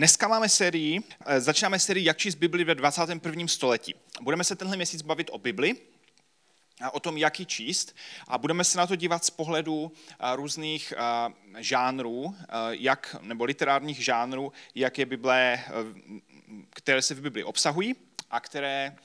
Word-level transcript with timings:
Dneska 0.00 0.28
máme 0.28 0.48
sérii, 0.48 1.00
eh, 1.26 1.40
začínáme 1.40 1.78
sérii 1.78 2.04
Jak 2.04 2.18
číst 2.18 2.34
Bibli 2.34 2.64
ve 2.64 2.74
21. 2.74 3.48
století. 3.48 3.94
Budeme 4.20 4.44
se 4.44 4.56
tenhle 4.56 4.76
měsíc 4.76 5.02
bavit 5.02 5.30
o 5.32 5.38
Bibli, 5.38 5.76
a 6.80 6.90
o 6.90 7.00
tom, 7.00 7.16
jak 7.16 7.40
ji 7.40 7.46
číst. 7.46 7.96
A 8.28 8.38
budeme 8.38 8.64
se 8.64 8.78
na 8.78 8.86
to 8.86 8.96
dívat 8.96 9.24
z 9.24 9.30
pohledu 9.30 9.92
eh, 10.10 10.36
různých 10.36 10.94
eh, 10.96 11.62
žánrů, 11.62 12.36
jak, 12.70 13.16
nebo 13.20 13.44
literárních 13.44 14.04
žánrů, 14.04 14.52
jak 14.74 14.98
je 14.98 15.06
Bible, 15.06 15.64
které 16.70 17.02
se 17.02 17.14
v 17.14 17.20
Bibli 17.20 17.44
obsahují 17.44 17.94
a 18.30 18.40
které 18.40 18.96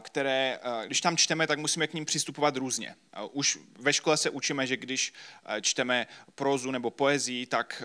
které, 0.00 0.58
když 0.86 1.00
tam 1.00 1.16
čteme, 1.16 1.46
tak 1.46 1.58
musíme 1.58 1.86
k 1.86 1.94
ním 1.94 2.04
přistupovat 2.04 2.56
různě. 2.56 2.94
Už 3.32 3.58
ve 3.78 3.92
škole 3.92 4.16
se 4.16 4.30
učíme, 4.30 4.66
že 4.66 4.76
když 4.76 5.12
čteme 5.60 6.06
prozu 6.34 6.70
nebo 6.70 6.90
poezii, 6.90 7.46
tak 7.46 7.82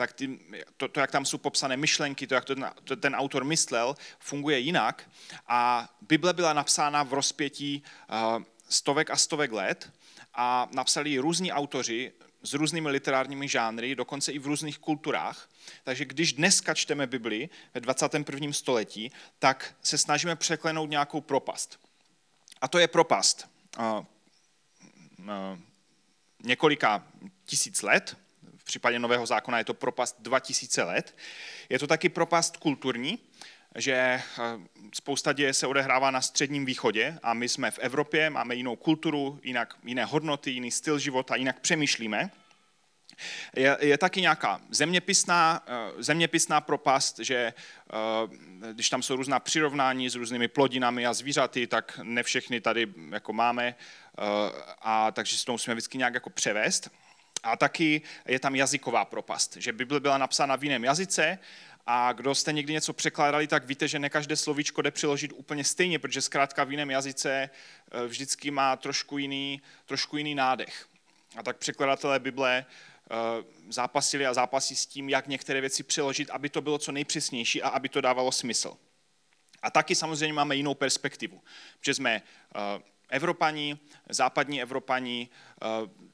tak 0.00 0.12
ty, 0.12 0.38
to, 0.76 0.88
to, 0.88 1.00
jak 1.00 1.10
tam 1.10 1.24
jsou 1.24 1.38
popsané 1.38 1.76
myšlenky, 1.76 2.26
to, 2.26 2.34
jak 2.34 2.44
to 2.44 2.54
ten, 2.54 2.70
to 2.84 2.96
ten 2.96 3.14
autor 3.14 3.44
myslel, 3.44 3.96
funguje 4.18 4.58
jinak. 4.58 5.10
A 5.48 5.88
Bible 6.00 6.32
byla 6.32 6.52
napsána 6.52 7.02
v 7.02 7.12
rozpětí 7.12 7.82
uh, 8.08 8.42
stovek 8.68 9.10
a 9.10 9.16
stovek 9.16 9.52
let 9.52 9.92
a 10.34 10.68
napsali 10.72 11.10
ji 11.10 11.18
různí 11.18 11.52
autoři 11.52 12.12
s 12.42 12.54
různými 12.54 12.88
literárními 12.88 13.48
žánry, 13.48 13.94
dokonce 13.94 14.32
i 14.32 14.38
v 14.38 14.46
různých 14.46 14.78
kulturách. 14.78 15.48
Takže 15.84 16.04
když 16.04 16.32
dneska 16.32 16.74
čteme 16.74 17.06
Bibli 17.06 17.48
ve 17.74 17.80
21. 17.80 18.52
století, 18.52 19.12
tak 19.38 19.74
se 19.82 19.98
snažíme 19.98 20.36
překlenout 20.36 20.90
nějakou 20.90 21.20
propast. 21.20 21.80
A 22.60 22.68
to 22.68 22.78
je 22.78 22.88
propast 22.88 23.48
uh, 23.78 23.84
uh, 25.18 25.58
několika 26.42 27.04
tisíc 27.44 27.82
let, 27.82 28.16
případě 28.70 28.98
Nového 28.98 29.26
zákona 29.26 29.58
je 29.58 29.64
to 29.64 29.74
propast 29.74 30.16
2000 30.18 30.82
let. 30.82 31.16
Je 31.68 31.78
to 31.78 31.86
taky 31.86 32.08
propast 32.08 32.56
kulturní, 32.56 33.18
že 33.74 33.92
eh, 33.92 34.22
spousta 34.94 35.32
děje 35.32 35.54
se 35.54 35.66
odehrává 35.66 36.10
na 36.10 36.20
středním 36.20 36.64
východě 36.64 37.18
a 37.22 37.34
my 37.34 37.48
jsme 37.48 37.70
v 37.70 37.78
Evropě, 37.78 38.30
máme 38.30 38.54
jinou 38.54 38.76
kulturu, 38.76 39.40
jinak, 39.42 39.76
jiné 39.84 40.04
hodnoty, 40.04 40.50
jiný 40.50 40.70
styl 40.70 40.98
života, 40.98 41.36
jinak 41.36 41.60
přemýšlíme. 41.60 42.30
Je, 43.56 43.76
je 43.80 43.98
taky 43.98 44.20
nějaká 44.20 44.60
zeměpisná, 44.70 45.64
eh, 45.66 46.02
zeměpisná 46.02 46.60
propast, 46.60 47.18
že 47.18 47.36
eh, 47.36 48.72
když 48.72 48.90
tam 48.90 49.02
jsou 49.02 49.16
různá 49.16 49.40
přirovnání 49.40 50.10
s 50.10 50.14
různými 50.14 50.48
plodinami 50.48 51.06
a 51.06 51.12
zvířaty, 51.12 51.66
tak 51.66 52.00
ne 52.02 52.22
všechny 52.22 52.60
tady 52.60 52.86
jako 53.10 53.32
máme 53.32 53.74
a 54.82 55.10
takže 55.10 55.38
se 55.38 55.44
to 55.44 55.52
musíme 55.52 55.74
vždycky 55.74 55.98
nějak 55.98 56.14
jako 56.14 56.30
převést. 56.30 56.90
A 57.42 57.56
taky 57.56 58.02
je 58.28 58.40
tam 58.40 58.54
jazyková 58.54 59.04
propast, 59.04 59.56
že 59.56 59.72
Bible 59.72 60.00
byla 60.00 60.18
napsána 60.18 60.56
v 60.56 60.64
jiném 60.64 60.84
jazyce 60.84 61.38
a 61.86 62.12
kdo 62.12 62.34
jste 62.34 62.52
někdy 62.52 62.72
něco 62.72 62.92
překládali, 62.92 63.46
tak 63.46 63.66
víte, 63.66 63.88
že 63.88 63.98
ne 63.98 64.10
každé 64.10 64.36
slovíčko 64.36 64.82
jde 64.82 64.90
přiložit 64.90 65.32
úplně 65.32 65.64
stejně, 65.64 65.98
protože 65.98 66.22
zkrátka 66.22 66.64
v 66.64 66.70
jiném 66.70 66.90
jazyce 66.90 67.50
eh, 67.92 68.06
vždycky 68.06 68.50
má 68.50 68.76
trošku 68.76 69.18
jiný, 69.18 69.62
trošku 69.86 70.16
jiný 70.16 70.34
nádech. 70.34 70.86
A 71.36 71.42
tak 71.42 71.56
překladatelé 71.56 72.18
Bible 72.18 72.66
eh, 72.66 73.14
zápasili 73.68 74.26
a 74.26 74.34
zápasí 74.34 74.76
s 74.76 74.86
tím, 74.86 75.08
jak 75.08 75.28
některé 75.28 75.60
věci 75.60 75.82
přeložit, 75.82 76.30
aby 76.30 76.48
to 76.48 76.60
bylo 76.60 76.78
co 76.78 76.92
nejpřesnější 76.92 77.62
a 77.62 77.68
aby 77.68 77.88
to 77.88 78.00
dávalo 78.00 78.32
smysl. 78.32 78.76
A 79.62 79.70
taky 79.70 79.94
samozřejmě 79.94 80.32
máme 80.32 80.56
jinou 80.56 80.74
perspektivu, 80.74 81.42
protože 81.78 81.94
jsme 81.94 82.22
Evropani, 83.10 83.78
západní 84.08 84.62
Evropani, 84.62 85.28
eh, 85.62 85.66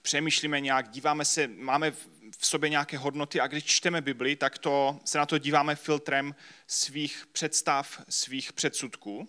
přemýšlíme 0.03 0.61
nějak, 0.61 0.91
díváme 0.91 1.25
se, 1.25 1.47
máme 1.47 1.91
v 2.39 2.47
sobě 2.47 2.71
nějaké 2.71 2.99
hodnoty 2.99 3.41
a 3.41 3.47
když 3.47 3.65
čteme 3.65 4.01
Bibli, 4.01 4.37
tak 4.37 4.59
to, 4.59 5.01
se 5.05 5.19
na 5.19 5.27
to 5.27 5.39
díváme 5.39 5.75
filtrem 5.75 6.35
svých 6.67 7.27
představ, 7.33 8.03
svých 8.09 8.53
předsudků. 8.53 9.29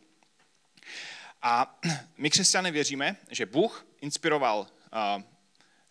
A 1.42 1.80
my 2.18 2.30
křesťané 2.30 2.72
věříme, 2.72 3.16
že 3.32 3.46
Bůh 3.46 3.86
inspiroval 4.02 4.68
eh, 4.68 5.24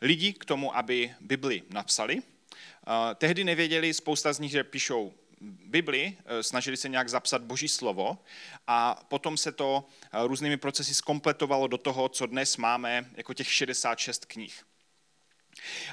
lidi 0.00 0.32
k 0.32 0.44
tomu, 0.44 0.76
aby 0.76 1.14
Bibli 1.20 1.62
napsali. 1.70 2.22
Eh, 2.22 3.14
tehdy 3.14 3.44
nevěděli 3.44 3.94
spousta 3.94 4.32
z 4.32 4.38
nich, 4.38 4.50
že 4.50 4.64
píšou 4.64 5.14
Bibli, 5.40 6.16
eh, 6.24 6.42
snažili 6.42 6.76
se 6.76 6.88
nějak 6.88 7.08
zapsat 7.08 7.42
Boží 7.42 7.68
slovo 7.68 8.18
a 8.66 9.04
potom 9.08 9.36
se 9.36 9.52
to 9.52 9.84
eh, 10.02 10.26
různými 10.26 10.56
procesy 10.56 10.94
skompletovalo 10.94 11.66
do 11.66 11.78
toho, 11.78 12.08
co 12.08 12.26
dnes 12.26 12.56
máme 12.56 13.10
jako 13.16 13.34
těch 13.34 13.52
66 13.52 14.24
knih. 14.24 14.62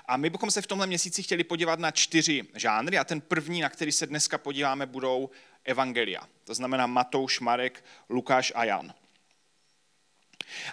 A 0.05 0.17
my 0.17 0.29
bychom 0.29 0.51
se 0.51 0.61
v 0.61 0.67
tomhle 0.67 0.87
měsíci 0.87 1.23
chtěli 1.23 1.43
podívat 1.43 1.79
na 1.79 1.91
čtyři 1.91 2.43
žánry 2.55 2.97
a 2.97 3.03
ten 3.03 3.21
první, 3.21 3.61
na 3.61 3.69
který 3.69 3.91
se 3.91 4.07
dneska 4.07 4.37
podíváme, 4.37 4.85
budou 4.85 5.29
evangelia. 5.63 6.27
To 6.43 6.53
znamená 6.53 6.87
Matouš, 6.87 7.39
Marek, 7.39 7.85
Lukáš 8.09 8.51
a 8.55 8.63
Jan. 8.63 8.93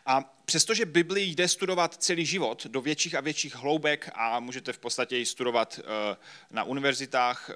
A 0.07 0.21
přestože 0.45 0.87
Bibli 0.87 1.23
jde 1.23 1.49
studovat 1.49 1.95
celý 1.95 2.27
život 2.27 2.67
do 2.67 2.81
větších 2.81 3.15
a 3.15 3.21
větších 3.21 3.55
hloubek 3.55 4.11
a 4.15 4.41
můžete 4.41 4.73
v 4.73 4.79
podstatě 4.79 5.17
ji 5.17 5.27
studovat 5.27 5.81
eh, 5.83 6.17
na 6.51 6.65
univerzitách, 6.65 7.51
eh, 7.51 7.55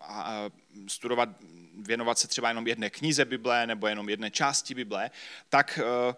a 0.00 0.50
studovat, 0.88 1.28
věnovat 1.76 2.18
se 2.18 2.28
třeba 2.28 2.48
jenom 2.48 2.66
jedné 2.66 2.90
knize 2.90 3.24
Bible 3.24 3.66
nebo 3.66 3.86
jenom 3.86 4.08
jedné 4.08 4.30
části 4.30 4.74
Bible, 4.74 5.10
tak 5.48 5.78
eh, 5.82 6.14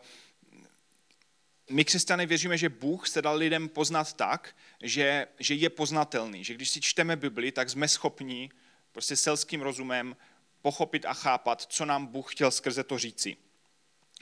my 1.71 1.85
křesťané 1.85 2.27
věříme, 2.27 2.59
že 2.59 2.69
Bůh 2.69 3.09
se 3.09 3.23
dal 3.23 3.37
lidem 3.37 3.69
poznat 3.69 4.13
tak, 4.13 4.57
že, 4.83 5.27
že 5.39 5.55
je 5.55 5.71
poznatelný, 5.71 6.45
že 6.45 6.55
když 6.55 6.71
si 6.71 6.81
čteme 6.81 7.17
Bibli, 7.17 7.53
tak 7.53 7.71
jsme 7.71 7.89
schopni 7.89 8.51
prostě 8.93 9.17
selským 9.17 9.61
rozumem 9.61 10.17
pochopit 10.63 11.07
a 11.07 11.15
chápat, 11.15 11.63
co 11.63 11.85
nám 11.85 12.07
Bůh 12.07 12.33
chtěl 12.33 12.51
skrze 12.51 12.85
to 12.85 12.99
říci 12.99 13.37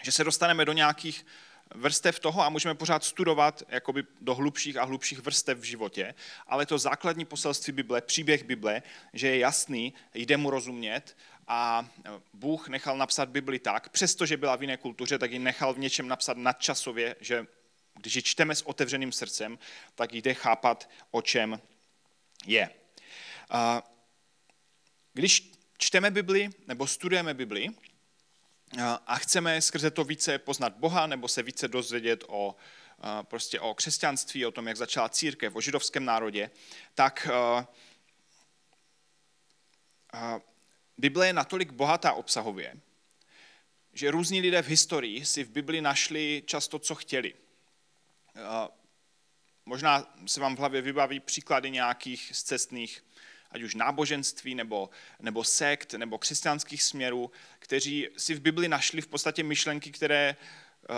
že 0.02 0.12
se 0.12 0.24
dostaneme 0.24 0.64
do 0.64 0.72
nějakých 0.72 1.26
vrstev 1.74 2.20
toho 2.20 2.42
a 2.42 2.48
můžeme 2.48 2.74
pořád 2.74 3.04
studovat 3.04 3.62
jakoby 3.68 4.04
do 4.20 4.34
hlubších 4.34 4.76
a 4.76 4.84
hlubších 4.84 5.18
vrstev 5.18 5.58
v 5.58 5.64
životě, 5.64 6.14
ale 6.46 6.66
to 6.66 6.78
základní 6.78 7.24
poselství 7.24 7.72
Bible, 7.72 8.00
příběh 8.00 8.44
Bible, 8.44 8.82
že 9.12 9.28
je 9.28 9.38
jasný, 9.38 9.94
jde 10.14 10.36
mu 10.36 10.50
rozumět 10.50 11.16
a 11.48 11.88
Bůh 12.32 12.68
nechal 12.68 12.96
napsat 12.98 13.28
Bibli 13.28 13.58
tak, 13.58 13.88
přestože 13.88 14.36
byla 14.36 14.56
v 14.56 14.62
jiné 14.62 14.76
kultuře, 14.76 15.18
tak 15.18 15.32
ji 15.32 15.38
nechal 15.38 15.74
v 15.74 15.78
něčem 15.78 16.08
napsat 16.08 16.36
nadčasově, 16.36 17.16
že 17.20 17.46
když 17.94 18.14
ji 18.14 18.22
čteme 18.22 18.54
s 18.54 18.62
otevřeným 18.62 19.12
srdcem, 19.12 19.58
tak 19.94 20.12
jde 20.14 20.34
chápat, 20.34 20.90
o 21.10 21.22
čem 21.22 21.60
je. 22.46 22.70
Když 25.12 25.52
čteme 25.78 26.10
Bibli 26.10 26.50
nebo 26.66 26.86
studujeme 26.86 27.34
Bibli, 27.34 27.68
a 29.06 29.18
chceme 29.18 29.62
skrze 29.62 29.90
to 29.90 30.04
více 30.04 30.38
poznat 30.38 30.76
Boha 30.76 31.06
nebo 31.06 31.28
se 31.28 31.42
více 31.42 31.68
dozvědět 31.68 32.24
o, 32.28 32.56
prostě 33.22 33.60
o 33.60 33.74
křesťanství, 33.74 34.46
o 34.46 34.50
tom, 34.50 34.68
jak 34.68 34.76
začala 34.76 35.08
církev, 35.08 35.56
o 35.56 35.60
židovském 35.60 36.04
národě, 36.04 36.50
tak 36.94 37.28
Bible 40.98 41.26
je 41.26 41.32
natolik 41.32 41.70
bohatá 41.70 42.12
obsahově, 42.12 42.80
že 43.92 44.10
různí 44.10 44.40
lidé 44.40 44.62
v 44.62 44.68
historii 44.68 45.24
si 45.24 45.44
v 45.44 45.50
Bibli 45.50 45.80
našli 45.80 46.42
často, 46.46 46.78
co 46.78 46.94
chtěli. 46.94 47.34
Možná 49.66 50.14
se 50.26 50.40
vám 50.40 50.56
v 50.56 50.58
hlavě 50.58 50.82
vybaví 50.82 51.20
příklady 51.20 51.70
nějakých 51.70 52.30
z 52.34 52.42
cestných 52.42 53.04
ať 53.56 53.62
už 53.62 53.74
náboženství 53.74 54.54
nebo, 54.54 54.90
nebo 55.20 55.44
sekt 55.44 55.94
nebo 55.94 56.18
křesťanských 56.18 56.82
směrů, 56.82 57.30
kteří 57.58 58.08
si 58.16 58.34
v 58.34 58.40
Bibli 58.40 58.68
našli 58.68 59.00
v 59.00 59.06
podstatě 59.06 59.42
myšlenky, 59.42 59.92
které, 59.92 60.36
eh, 60.90 60.94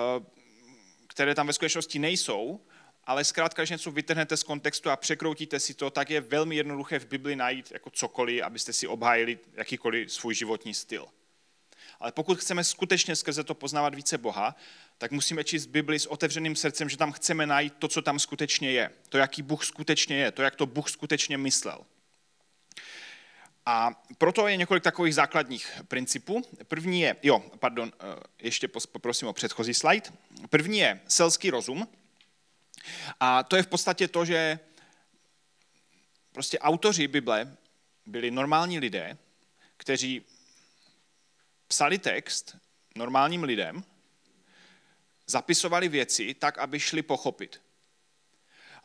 které 1.07 1.35
tam 1.35 1.47
ve 1.47 1.53
skutečnosti 1.53 1.99
nejsou, 1.99 2.61
ale 3.05 3.25
zkrátka, 3.25 3.63
když 3.63 3.71
něco 3.71 3.91
vytrhnete 3.91 4.37
z 4.37 4.43
kontextu 4.43 4.91
a 4.91 4.97
překroutíte 4.97 5.61
si 5.61 5.75
to, 5.75 5.91
tak 5.91 6.11
je 6.11 6.21
velmi 6.21 6.57
jednoduché 6.57 6.99
v 6.99 7.07
Bibli 7.07 7.37
najít 7.37 7.71
jako 7.71 7.91
cokoliv, 7.91 8.43
abyste 8.43 8.73
si 8.73 8.87
obhájili 8.87 9.39
jakýkoliv 9.55 10.13
svůj 10.13 10.35
životní 10.35 10.75
styl. 10.75 11.07
Ale 12.01 12.13
pokud 12.13 12.39
chceme 12.39 12.65
skutečně 12.65 13.17
skrze 13.17 13.45
to 13.45 13.55
poznávat 13.55 13.95
více 13.95 14.19
Boha, 14.19 14.57
tak 14.99 15.11
musíme 15.11 15.45
číst 15.45 15.67
Bibli 15.67 15.99
s 15.99 16.07
otevřeným 16.07 16.57
srdcem, 16.57 16.89
že 16.89 16.97
tam 16.97 17.13
chceme 17.13 17.47
najít 17.47 17.75
to, 17.79 17.89
co 17.89 18.03
tam 18.03 18.19
skutečně 18.19 18.71
je. 18.71 18.91
To, 19.09 19.19
jaký 19.19 19.43
Bůh 19.43 19.65
skutečně 19.65 20.17
je, 20.17 20.33
to, 20.33 20.43
jak 20.43 20.57
to 20.57 20.67
Bůh 20.67 20.91
skutečně 20.91 21.39
myslel. 21.39 21.85
A 23.71 24.03
proto 24.19 24.49
je 24.49 24.57
několik 24.57 24.83
takových 24.83 25.15
základních 25.15 25.81
principů. 25.89 26.43
První 26.69 27.01
je, 27.01 27.17
jo, 27.23 27.45
pardon, 27.59 27.93
eh, 28.01 28.23
ještě 28.39 28.69
poprosím 28.69 29.29
o 29.29 29.33
předchozí 29.33 29.75
slide. 29.75 30.11
První 30.51 30.79
je 30.79 31.01
selský 31.09 31.51
rozum. 31.51 31.89
A 33.21 33.43
to 33.43 33.57
je 33.57 33.63
v 33.63 33.67
podstatě 33.67 34.09
to, 34.09 34.25
že 34.25 34.59
prostě 36.33 36.59
autoři 36.59 37.09
Bible 37.09 37.57
byli 38.07 38.31
normální 38.31 38.79
lidé, 38.79 39.19
kteří 39.77 40.23
psali 41.67 41.99
text 41.99 42.57
normálním 42.95 43.43
lidem, 43.43 43.85
zapisovali 45.27 45.89
věci 45.89 46.35
tak, 46.35 46.59
aby 46.59 46.81
šli 46.81 47.03
pochopit. 47.03 47.61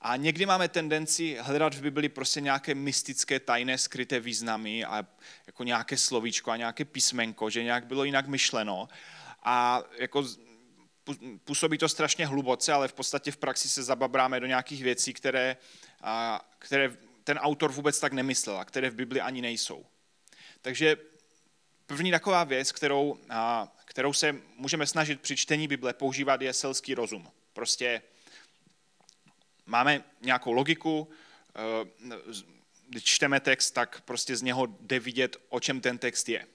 A 0.04 0.16
někdy 0.16 0.46
máme 0.46 0.68
tendenci 0.68 1.38
hledat 1.42 1.76
v 1.76 1.82
Bibli 1.82 2.10
prostě 2.10 2.42
nějaké 2.42 2.76
mystické, 2.76 3.40
tajné, 3.40 3.78
skryté 3.78 4.20
významy 4.20 4.86
a 4.86 5.06
jako 5.48 5.64
nějaké 5.64 5.98
slovíčko 5.98 6.52
a 6.52 6.58
nějaké 6.58 6.86
písmenko, 6.86 7.50
že 7.50 7.64
nějak 7.64 7.86
bylo 7.86 8.04
jinak 8.04 8.28
myšleno. 8.28 8.88
A 9.44 9.84
jako 10.00 10.26
působí 11.44 11.78
to 11.78 11.90
strašně 11.90 12.28
hluboce, 12.28 12.74
ale 12.74 12.88
v 12.88 12.94
podstatě 12.94 13.32
v 13.32 13.38
praxi 13.38 13.70
se 13.70 13.84
zababráme 13.84 14.40
do 14.40 14.46
nějakých 14.46 14.84
věcí, 14.84 15.14
které, 15.14 15.58
které 16.60 16.98
ten 17.24 17.38
autor 17.38 17.72
vůbec 17.72 18.00
tak 18.00 18.14
nemyslel 18.14 18.58
a 18.58 18.66
které 18.66 18.90
v 18.90 18.96
Bibli 18.96 19.22
ani 19.22 19.42
nejsou. 19.42 19.86
Takže 20.62 20.98
první 21.86 22.12
taková 22.12 22.44
věc, 22.44 22.72
kterou, 22.72 23.20
kterou 23.86 24.14
se 24.14 24.36
můžeme 24.56 24.88
snažit 24.88 25.22
při 25.22 25.36
čtení 25.36 25.68
Bible 25.68 25.94
používat, 25.94 26.42
je 26.42 26.54
selský 26.54 26.94
rozum. 26.94 27.28
Prostě 27.54 28.02
máme 29.66 30.04
nějakou 30.22 30.52
logiku, 30.52 31.10
eh, 31.56 31.90
když 32.90 33.04
čteme 33.04 33.40
text, 33.40 33.72
tak 33.72 34.02
prostě 34.02 34.36
z 34.36 34.42
něho 34.42 34.66
jde 34.66 35.00
vidět, 35.00 35.38
o 35.50 35.60
čem 35.60 35.82
ten 35.82 35.98
text 35.98 36.30
je. 36.30 36.48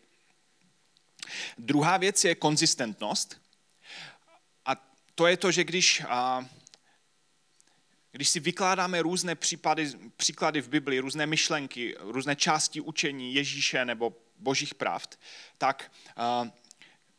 Druhá 1.59 1.97
věc 1.97 2.25
je 2.25 2.35
konzistentnost. 2.35 3.41
A 4.67 4.77
to 5.15 5.27
je 5.27 5.37
to, 5.37 5.51
že 5.51 5.65
když, 5.65 6.03
když 8.13 8.29
si 8.29 8.41
vykládáme 8.41 9.03
různé 9.03 9.35
případy, 9.35 9.93
příklady 10.17 10.61
v 10.61 10.69
Bibli, 10.69 10.99
různé 10.99 11.27
myšlenky, 11.27 11.97
různé 11.99 12.37
části 12.37 12.81
učení 12.81 13.35
Ježíše 13.35 13.85
nebo 13.85 14.17
božích 14.39 14.75
pravd, 14.75 15.19
tak 15.59 15.93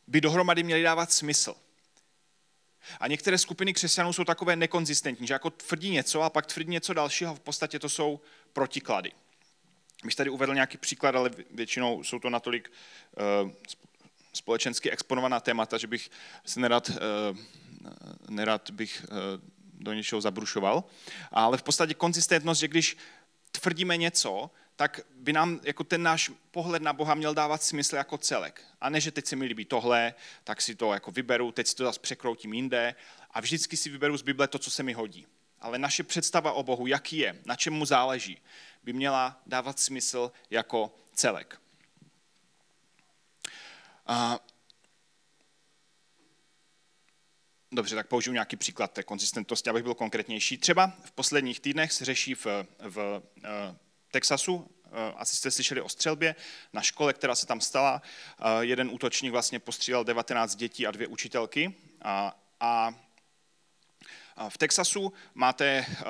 by 0.07 0.21
dohromady 0.21 0.63
měly 0.63 0.83
dávat 0.83 1.13
smysl. 1.13 1.55
A 2.99 3.07
některé 3.07 3.37
skupiny 3.37 3.73
křesťanů 3.73 4.13
jsou 4.13 4.23
takové 4.23 4.55
nekonzistentní, 4.55 5.27
že 5.27 5.33
jako 5.33 5.49
tvrdí 5.49 5.89
něco 5.89 6.21
a 6.21 6.29
pak 6.29 6.45
tvrdí 6.45 6.69
něco 6.71 6.93
dalšího, 6.93 7.35
v 7.35 7.39
podstatě 7.39 7.79
to 7.79 7.89
jsou 7.89 8.19
protiklady. 8.53 9.11
Bych 10.03 10.15
tady 10.15 10.29
uvedl 10.29 10.53
nějaký 10.53 10.77
příklad, 10.77 11.15
ale 11.15 11.31
většinou 11.51 12.03
jsou 12.03 12.19
to 12.19 12.29
natolik 12.29 12.71
uh, 13.43 13.51
společensky 14.33 14.91
exponovaná 14.91 15.39
témata, 15.39 15.77
že 15.77 15.87
bych 15.87 16.09
se 16.45 16.59
nerad, 16.59 16.89
uh, 16.89 16.95
nerad 18.29 18.71
bych 18.71 19.05
uh, 19.11 19.17
do 19.73 19.93
něčeho 19.93 20.21
zabrušoval. 20.21 20.83
Ale 21.31 21.57
v 21.57 21.63
podstatě 21.63 21.93
konzistentnost, 21.93 22.59
že 22.61 22.67
když 22.67 22.97
tvrdíme 23.51 23.97
něco, 23.97 24.51
tak 24.79 24.99
by 25.15 25.33
nám 25.33 25.59
jako 25.63 25.83
ten 25.83 26.03
náš 26.03 26.31
pohled 26.51 26.81
na 26.81 26.93
Boha 26.93 27.15
měl 27.15 27.33
dávat 27.33 27.63
smysl 27.63 27.95
jako 27.95 28.17
celek. 28.17 28.63
A 28.81 28.89
ne, 28.89 29.01
že 29.01 29.11
teď 29.11 29.25
se 29.25 29.35
mi 29.35 29.45
líbí 29.45 29.65
tohle, 29.65 30.13
tak 30.43 30.61
si 30.61 30.75
to 30.75 30.93
jako 30.93 31.11
vyberu, 31.11 31.51
teď 31.51 31.67
si 31.67 31.75
to 31.75 31.83
zase 31.83 31.99
překroutím 31.99 32.53
jinde 32.53 32.95
a 33.31 33.41
vždycky 33.41 33.77
si 33.77 33.89
vyberu 33.89 34.17
z 34.17 34.21
Bible 34.21 34.47
to, 34.47 34.59
co 34.59 34.71
se 34.71 34.83
mi 34.83 34.93
hodí. 34.93 35.27
Ale 35.61 35.79
naše 35.79 36.03
představa 36.03 36.51
o 36.51 36.63
Bohu, 36.63 36.87
jaký 36.87 37.17
je, 37.17 37.39
na 37.45 37.55
čem 37.55 37.73
mu 37.73 37.85
záleží, 37.85 38.41
by 38.83 38.93
měla 38.93 39.41
dávat 39.45 39.79
smysl 39.79 40.31
jako 40.49 40.95
celek. 41.13 41.61
A 44.07 44.39
Dobře, 47.71 47.95
tak 47.95 48.07
použiju 48.07 48.33
nějaký 48.33 48.55
příklad 48.55 48.91
té 48.91 49.03
konzistentnosti, 49.03 49.69
abych 49.69 49.83
byl 49.83 49.93
konkrétnější. 49.95 50.57
Třeba 50.57 50.93
v 51.05 51.11
posledních 51.11 51.59
týdnech 51.59 51.91
se 51.91 52.05
řeší 52.05 52.35
v, 52.35 52.45
v 52.79 53.21
eh, 53.43 53.75
Texasu, 54.11 54.71
eh, 54.85 55.13
asi 55.15 55.35
jste 55.35 55.51
slyšeli 55.51 55.81
o 55.81 55.89
střelbě 55.89 56.35
na 56.73 56.81
škole, 56.81 57.13
která 57.13 57.35
se 57.35 57.45
tam 57.45 57.61
stala. 57.61 58.01
Eh, 58.39 58.43
jeden 58.59 58.89
útočník 58.89 59.31
vlastně 59.31 59.59
postřílel 59.59 60.03
19 60.03 60.55
dětí 60.55 60.87
a 60.87 60.91
dvě 60.91 61.07
učitelky. 61.07 61.75
A, 62.01 62.39
a 62.59 62.93
v 64.49 64.57
Texasu 64.57 65.13
máte 65.33 65.65
eh, 65.65 66.05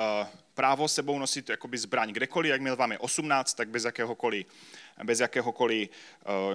právo 0.54 0.88
sebou 0.88 1.18
nosit 1.18 1.48
jakoby 1.48 1.78
zbraň 1.78 2.12
kdekoliv, 2.12 2.50
jakmile 2.50 2.76
vám 2.76 2.92
je 2.92 2.98
18, 2.98 3.54
tak 3.54 3.68
bez 3.68 3.84
jakéhokoliv, 3.84 4.46
bez 5.04 5.20
jakéhokoliv 5.20 5.90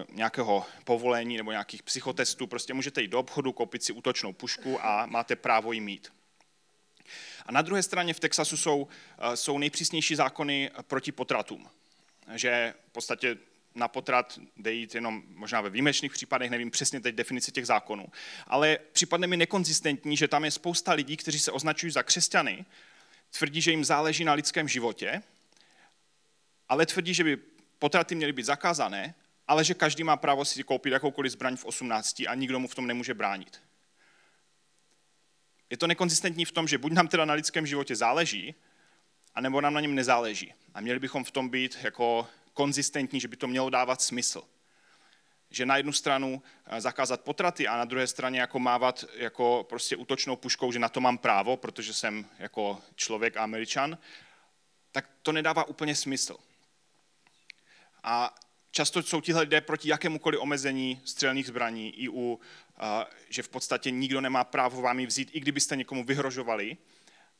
nějakého 0.09 0.65
povolení 0.83 1.37
nebo 1.37 1.51
nějakých 1.51 1.83
psychotestů, 1.83 2.47
prostě 2.47 2.73
můžete 2.73 3.01
jít 3.01 3.07
do 3.07 3.19
obchodu, 3.19 3.53
koupit 3.53 3.83
si 3.83 3.93
útočnou 3.93 4.33
pušku 4.33 4.85
a 4.85 5.05
máte 5.05 5.35
právo 5.35 5.71
ji 5.71 5.81
mít. 5.81 6.14
A 7.45 7.51
na 7.51 7.61
druhé 7.61 7.83
straně 7.83 8.13
v 8.13 8.19
Texasu 8.19 8.57
jsou, 8.57 8.87
eh, 9.17 9.37
jsou 9.37 9.57
nejpřísnější 9.57 10.15
zákony 10.15 10.71
proti 10.87 11.11
potratům. 11.11 11.69
Že 12.35 12.73
v 12.89 12.91
podstatě 12.91 13.37
na 13.75 13.87
potrat 13.87 14.39
jde 14.57 14.73
jít 14.73 14.95
jenom 14.95 15.23
možná 15.27 15.61
ve 15.61 15.69
výjimečných 15.69 16.11
případech, 16.11 16.49
nevím 16.49 16.71
přesně 16.71 16.99
teď 16.99 17.15
definici 17.15 17.51
těch 17.51 17.67
zákonů. 17.67 18.07
Ale 18.47 18.77
připadne 18.91 19.27
mi 19.27 19.37
nekonzistentní, 19.37 20.17
že 20.17 20.27
tam 20.27 20.45
je 20.45 20.51
spousta 20.51 20.93
lidí, 20.93 21.17
kteří 21.17 21.39
se 21.39 21.51
označují 21.51 21.91
za 21.91 22.03
křesťany, 22.03 22.65
tvrdí, 23.37 23.61
že 23.61 23.71
jim 23.71 23.85
záleží 23.85 24.23
na 24.23 24.33
lidském 24.33 24.67
životě, 24.67 25.21
ale 26.69 26.85
tvrdí, 26.85 27.13
že 27.13 27.23
by 27.23 27.37
potraty 27.79 28.15
měly 28.15 28.33
být 28.33 28.45
zakázané, 28.45 29.15
ale 29.47 29.63
že 29.63 29.73
každý 29.73 30.03
má 30.03 30.17
právo 30.17 30.45
si 30.45 30.63
koupit 30.63 30.93
jakoukoliv 30.93 31.31
zbraň 31.31 31.57
v 31.57 31.65
18 31.65 32.19
a 32.27 32.35
nikdo 32.35 32.59
mu 32.59 32.67
v 32.67 32.75
tom 32.75 32.87
nemůže 32.87 33.13
bránit 33.13 33.61
je 35.75 35.79
to 35.79 35.87
nekonzistentní 35.87 36.45
v 36.45 36.51
tom, 36.51 36.67
že 36.67 36.77
buď 36.77 36.91
nám 36.91 37.07
teda 37.07 37.25
na 37.25 37.33
lidském 37.33 37.67
životě 37.67 37.95
záleží, 37.95 38.55
anebo 39.35 39.61
nám 39.61 39.73
na 39.73 39.81
něm 39.81 39.95
nezáleží. 39.95 40.53
A 40.73 40.81
měli 40.81 40.99
bychom 40.99 41.23
v 41.23 41.31
tom 41.31 41.49
být 41.49 41.77
jako 41.83 42.27
konzistentní, 42.53 43.19
že 43.19 43.27
by 43.27 43.37
to 43.37 43.47
mělo 43.47 43.69
dávat 43.69 44.01
smysl. 44.01 44.43
Že 45.49 45.65
na 45.65 45.77
jednu 45.77 45.93
stranu 45.93 46.43
eh, 46.65 46.81
zakázat 46.81 47.21
potraty 47.21 47.67
a 47.67 47.77
na 47.77 47.85
druhé 47.85 48.07
straně 48.07 48.39
jako 48.39 48.59
mávat 48.59 49.05
jako 49.15 49.65
prostě 49.69 49.95
útočnou 49.95 50.35
puškou, 50.35 50.71
že 50.71 50.79
na 50.79 50.89
to 50.89 51.01
mám 51.01 51.17
právo, 51.17 51.57
protože 51.57 51.93
jsem 51.93 52.25
jako 52.39 52.81
člověk 52.95 53.37
a 53.37 53.43
američan, 53.43 53.97
tak 54.91 55.09
to 55.21 55.31
nedává 55.31 55.63
úplně 55.63 55.95
smysl. 55.95 56.37
A 58.03 58.35
často 58.75 59.03
jsou 59.03 59.21
tihle 59.21 59.41
lidé 59.41 59.61
proti 59.61 59.89
jakémukoliv 59.89 60.39
omezení 60.41 61.01
střelných 61.05 61.47
zbraní 61.47 61.89
i 61.89 62.09
u 62.09 62.39
že 63.29 63.43
v 63.43 63.49
podstatě 63.49 63.91
nikdo 63.91 64.21
nemá 64.21 64.43
právo 64.43 64.81
vám 64.81 64.99
ji 64.99 65.05
vzít, 65.05 65.29
i 65.33 65.39
kdybyste 65.39 65.75
někomu 65.75 66.03
vyhrožovali. 66.03 66.77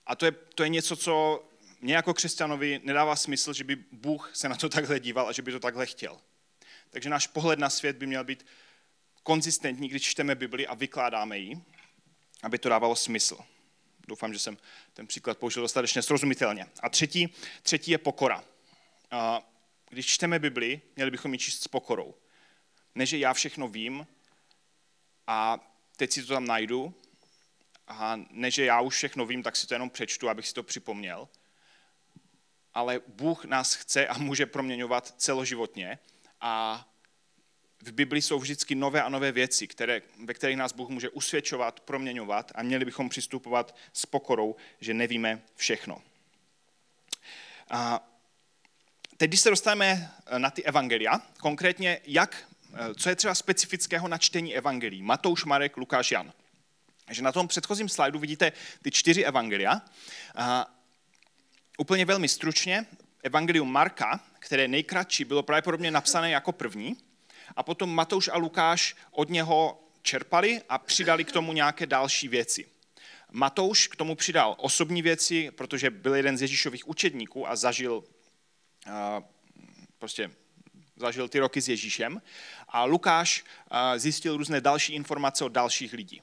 A 0.06 0.16
to 0.16 0.26
je, 0.26 0.32
to 0.32 0.64
je 0.64 0.70
něco, 0.70 0.96
co 0.96 1.46
mě 1.82 1.96
jako 1.96 2.14
křesťanovi 2.14 2.82
nedává 2.84 3.16
smysl, 3.16 3.54
že 3.54 3.64
by 3.64 3.76
Bůh 3.92 4.32
se 4.34 4.50
na 4.50 4.56
to 4.56 4.70
takhle 4.78 5.00
díval 5.00 5.28
a 5.28 5.32
že 5.32 5.42
by 5.42 5.52
to 5.52 5.60
takhle 5.60 5.86
chtěl. 5.86 6.18
Takže 6.90 7.10
náš 7.10 7.28
pohled 7.28 7.60
na 7.60 7.70
svět 7.70 7.98
by 7.98 8.08
měl 8.08 8.24
být 8.24 8.46
konzistentní, 9.24 9.88
když 9.88 10.04
čteme 10.04 10.36
Bibli 10.36 10.68
a 10.68 10.74
vykládáme 10.74 11.38
ji, 11.38 11.62
aby 12.44 12.60
to 12.60 12.70
dávalo 12.70 12.96
smysl. 12.96 13.38
Doufám, 14.08 14.34
že 14.34 14.40
jsem 14.40 14.58
ten 14.94 15.08
příklad 15.08 15.38
použil 15.38 15.64
dostatečně 15.64 16.02
srozumitelně. 16.02 16.66
A 16.80 16.90
třetí, 16.90 17.34
třetí 17.64 17.92
je 17.92 17.98
pokora. 17.98 18.44
Když 19.96 20.08
čteme 20.08 20.40
Bibli, 20.40 20.82
měli 20.96 21.12
bychom 21.12 21.34
ji 21.34 21.40
číst 21.40 21.64
s 21.64 21.68
pokorou. 21.68 22.16
Ne, 22.96 23.06
že 23.06 23.18
já 23.18 23.34
všechno 23.34 23.68
vím 23.68 24.08
a 25.28 25.60
teď 25.96 26.12
si 26.12 26.24
to 26.24 26.34
tam 26.34 26.46
najdu 26.46 26.94
a 27.88 28.20
ne, 28.30 28.52
že 28.52 28.66
já 28.66 28.82
už 28.82 28.96
všechno 28.96 29.26
vím, 29.26 29.44
tak 29.44 29.56
si 29.56 29.68
to 29.68 29.74
jenom 29.74 29.90
přečtu, 29.90 30.30
abych 30.30 30.48
si 30.48 30.54
to 30.54 30.64
připomněl. 30.64 31.30
Ale 32.74 33.02
Bůh 33.08 33.46
nás 33.46 33.76
chce 33.76 34.08
a 34.08 34.18
může 34.18 34.46
proměňovat 34.46 35.14
celoživotně 35.18 36.00
a 36.42 36.86
v 37.82 37.92
Bibli 37.92 38.22
jsou 38.22 38.40
vždycky 38.40 38.76
nové 38.76 39.04
a 39.04 39.10
nové 39.10 39.32
věci, 39.32 39.68
které, 39.68 40.02
ve 40.26 40.34
kterých 40.34 40.58
nás 40.58 40.74
Bůh 40.74 40.90
může 40.90 41.10
usvědčovat, 41.10 41.80
proměňovat 41.80 42.52
a 42.56 42.64
měli 42.64 42.86
bychom 42.86 43.10
přistupovat 43.10 43.78
s 43.94 44.06
pokorou, 44.06 44.56
že 44.80 44.94
nevíme 44.94 45.42
všechno. 45.56 46.02
A 47.70 48.12
teď, 49.18 49.30
když 49.30 49.40
se 49.40 49.50
dostaneme 49.50 50.12
na 50.38 50.50
ty 50.50 50.64
evangelia, 50.64 51.22
konkrétně 51.40 52.00
jak 52.06 52.46
Eh, 52.78 52.94
co 52.96 53.10
je 53.10 53.16
třeba 53.16 53.36
specifického 53.36 54.08
na 54.08 54.18
čtení 54.18 54.56
evangelií. 54.56 55.02
Matouš, 55.02 55.46
Marek, 55.46 55.78
Lukáš, 55.78 56.12
Jan. 56.12 56.34
Takže 57.06 57.22
na 57.22 57.32
tom 57.32 57.48
předchozím 57.48 57.90
slajdu 57.90 58.20
vidíte 58.20 58.52
ty 58.82 58.92
čtyři 58.92 59.26
evangelia. 59.26 59.82
A 60.36 60.68
úplně 61.78 62.06
velmi 62.06 62.28
stručně, 62.28 62.86
evangelium 63.24 63.72
Marka, 63.72 64.20
které 64.40 64.68
nejkratší, 64.68 65.26
bylo 65.26 65.44
pravděpodobně 65.44 65.92
napsané 65.92 66.32
jako 66.32 66.52
první, 66.52 66.98
a 67.56 67.64
potom 67.64 67.96
Matouš 67.96 68.28
a 68.28 68.38
Lukáš 68.38 68.96
od 69.12 69.30
něho 69.30 69.84
čerpali 70.02 70.62
a 70.70 70.78
přidali 70.78 71.24
k 71.24 71.32
tomu 71.32 71.54
nějaké 71.54 71.86
další 71.86 72.28
věci. 72.28 72.66
Matouš 73.32 73.88
k 73.88 73.96
tomu 73.96 74.16
přidal 74.16 74.56
osobní 74.58 75.02
věci, 75.02 75.52
protože 75.52 75.90
byl 75.90 76.16
jeden 76.16 76.38
z 76.38 76.42
Ježíšových 76.42 76.88
učedníků 76.88 77.50
a 77.50 77.56
zažil 77.56 78.04
prostě 80.00 80.32
zažil 80.96 81.28
ty 81.28 81.40
roky 81.40 81.62
s 81.62 81.70
Ježíšem 81.70 82.22
a 82.68 82.84
Lukáš 82.84 83.44
zjistil 83.96 84.38
různé 84.38 84.62
další 84.62 84.94
informace 84.94 85.46
od 85.46 85.52
dalších 85.52 85.94
lidí. 85.94 86.22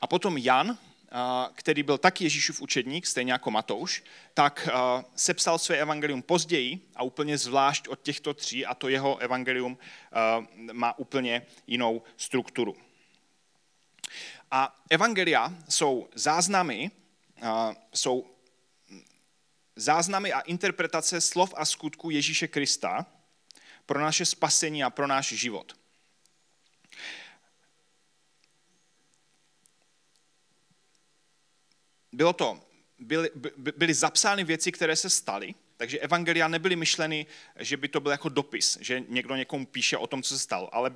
A 0.00 0.06
potom 0.06 0.38
Jan, 0.38 0.78
který 1.54 1.82
byl 1.82 1.98
taky 1.98 2.24
Ježíšův 2.24 2.60
učedník, 2.60 3.06
stejně 3.06 3.32
jako 3.32 3.50
Matouš, 3.50 4.04
tak 4.34 4.68
sepsal 5.16 5.58
své 5.58 5.76
evangelium 5.76 6.22
později 6.22 6.80
a 6.96 7.02
úplně 7.02 7.38
zvlášť 7.38 7.88
od 7.88 8.02
těchto 8.02 8.34
tří 8.34 8.66
a 8.66 8.74
to 8.74 8.88
jeho 8.88 9.18
evangelium 9.18 9.78
má 10.72 10.98
úplně 10.98 11.46
jinou 11.66 12.02
strukturu. 12.16 12.76
A 14.50 14.76
evangelia 14.90 15.54
jsou 15.68 16.08
záznamy, 16.14 16.90
jsou 17.94 18.26
záznamy 19.76 20.32
a 20.32 20.40
interpretace 20.40 21.20
slov 21.20 21.54
a 21.56 21.64
skutků 21.64 22.10
Ježíše 22.10 22.48
Krista 22.48 23.06
pro 23.86 24.00
naše 24.00 24.26
spasení 24.26 24.84
a 24.84 24.90
pro 24.90 25.06
náš 25.06 25.28
život. 25.28 25.76
Bylo 32.12 32.32
to, 32.32 32.60
byly, 32.98 33.30
by, 33.56 33.72
byly 33.76 33.94
zapsány 33.94 34.44
věci, 34.44 34.72
které 34.72 34.96
se 34.96 35.10
staly, 35.10 35.54
takže 35.76 35.98
evangelia 35.98 36.48
nebyly 36.48 36.76
myšleny, 36.76 37.26
že 37.56 37.76
by 37.76 37.88
to 37.88 38.00
byl 38.00 38.12
jako 38.12 38.28
dopis, 38.28 38.78
že 38.80 39.00
někdo 39.08 39.36
někomu 39.36 39.66
píše 39.66 39.96
o 39.96 40.06
tom, 40.06 40.22
co 40.22 40.34
se 40.34 40.38
stalo, 40.38 40.74
ale 40.74 40.94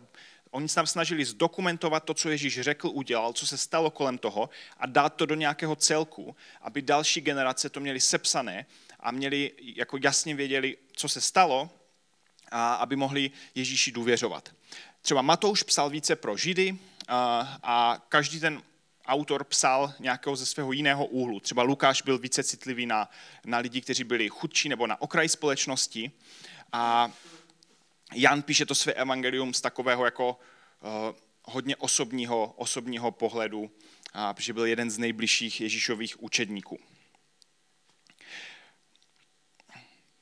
oni 0.51 0.69
se 0.69 0.75
tam 0.75 0.87
snažili 0.87 1.25
zdokumentovat 1.25 2.05
to, 2.05 2.15
co 2.15 2.31
Ježíš 2.31 2.61
řekl, 2.61 2.89
udělal, 2.89 3.33
co 3.33 3.47
se 3.47 3.59
stalo 3.59 3.91
kolem 3.91 4.19
toho 4.19 4.51
a 4.77 4.87
dát 4.87 5.09
to 5.09 5.27
do 5.27 5.35
nějakého 5.35 5.77
celku, 5.77 6.37
aby 6.61 6.83
další 6.83 7.21
generace 7.21 7.71
to 7.71 7.81
měli 7.81 8.01
sepsané 8.01 8.67
a 9.01 9.11
měli, 9.11 9.53
jako 9.59 9.99
jasně 10.03 10.35
věděli, 10.35 10.77
co 10.93 11.09
se 11.09 11.21
stalo 11.21 11.71
a 12.51 12.75
aby 12.75 12.97
mohli 12.97 13.31
Ježíši 13.55 13.93
důvěřovat. 13.93 14.49
Třeba 15.03 15.23
Matouš 15.23 15.63
psal 15.63 15.91
více 15.91 16.17
pro 16.17 16.37
Židy 16.37 16.79
a, 17.09 17.59
a 17.63 18.03
každý 18.09 18.41
ten 18.41 18.63
autor 19.07 19.45
psal 19.45 19.95
nějakého 19.99 20.37
ze 20.37 20.47
svého 20.47 20.73
jiného 20.73 21.07
úhlu. 21.07 21.41
Třeba 21.41 21.63
Lukáš 21.63 22.03
byl 22.03 22.19
více 22.19 22.43
citlivý 22.43 22.87
na, 22.87 23.11
na 23.45 23.59
lidi, 23.59 23.81
kteří 23.81 24.05
byli 24.05 24.29
chudší 24.29 24.69
nebo 24.69 24.87
na 24.87 25.01
okraji 25.01 25.29
společnosti. 25.29 26.11
A 26.73 27.13
Jan 28.15 28.43
píše 28.43 28.67
to 28.67 28.75
své 28.75 28.93
evangelium 28.93 29.55
z 29.55 29.61
takového 29.61 30.05
jako 30.05 30.31
uh, 30.31 30.89
hodně 31.45 31.77
osobního, 31.77 32.55
osobního 32.57 33.11
pohledu, 33.11 33.71
protože 34.33 34.53
byl 34.53 34.67
jeden 34.67 34.91
z 34.91 34.99
nejbližších 34.99 35.61
Ježíšových 35.61 36.23
učedníků. 36.23 36.79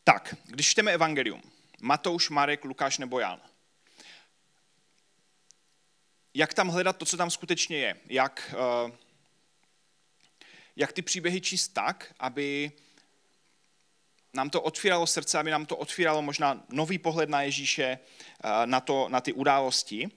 Tak, 0.04 0.35
když 0.45 0.68
čteme 0.68 0.92
evangelium, 0.92 1.42
Matouš, 1.80 2.30
Marek, 2.30 2.64
Lukáš 2.64 2.99
nebo 2.99 3.21
Jan, 3.21 3.40
jak 6.35 6.54
tam 6.54 6.68
hledat 6.68 6.97
to, 6.97 7.04
co 7.04 7.16
tam 7.16 7.30
skutečně 7.30 7.78
je, 7.78 7.97
jak, 8.07 8.54
uh, 8.85 8.90
jak 10.76 10.92
ty 10.92 11.02
příběhy 11.02 11.40
číst 11.40 11.68
tak, 11.68 12.14
aby 12.18 12.73
nám 14.35 14.50
to 14.50 14.62
otvíralo 14.62 15.06
srdce, 15.06 15.38
aby 15.38 15.50
nám 15.50 15.66
to 15.66 15.76
otvíralo 15.76 16.23
možná 16.23 16.64
nový 16.68 16.99
pohled 16.99 17.28
na 17.28 17.42
Ježíše, 17.42 17.99
eh, 18.44 18.66
na, 18.66 18.80
to, 18.80 19.08
na 19.08 19.20
ty 19.20 19.32
události. 19.32 20.08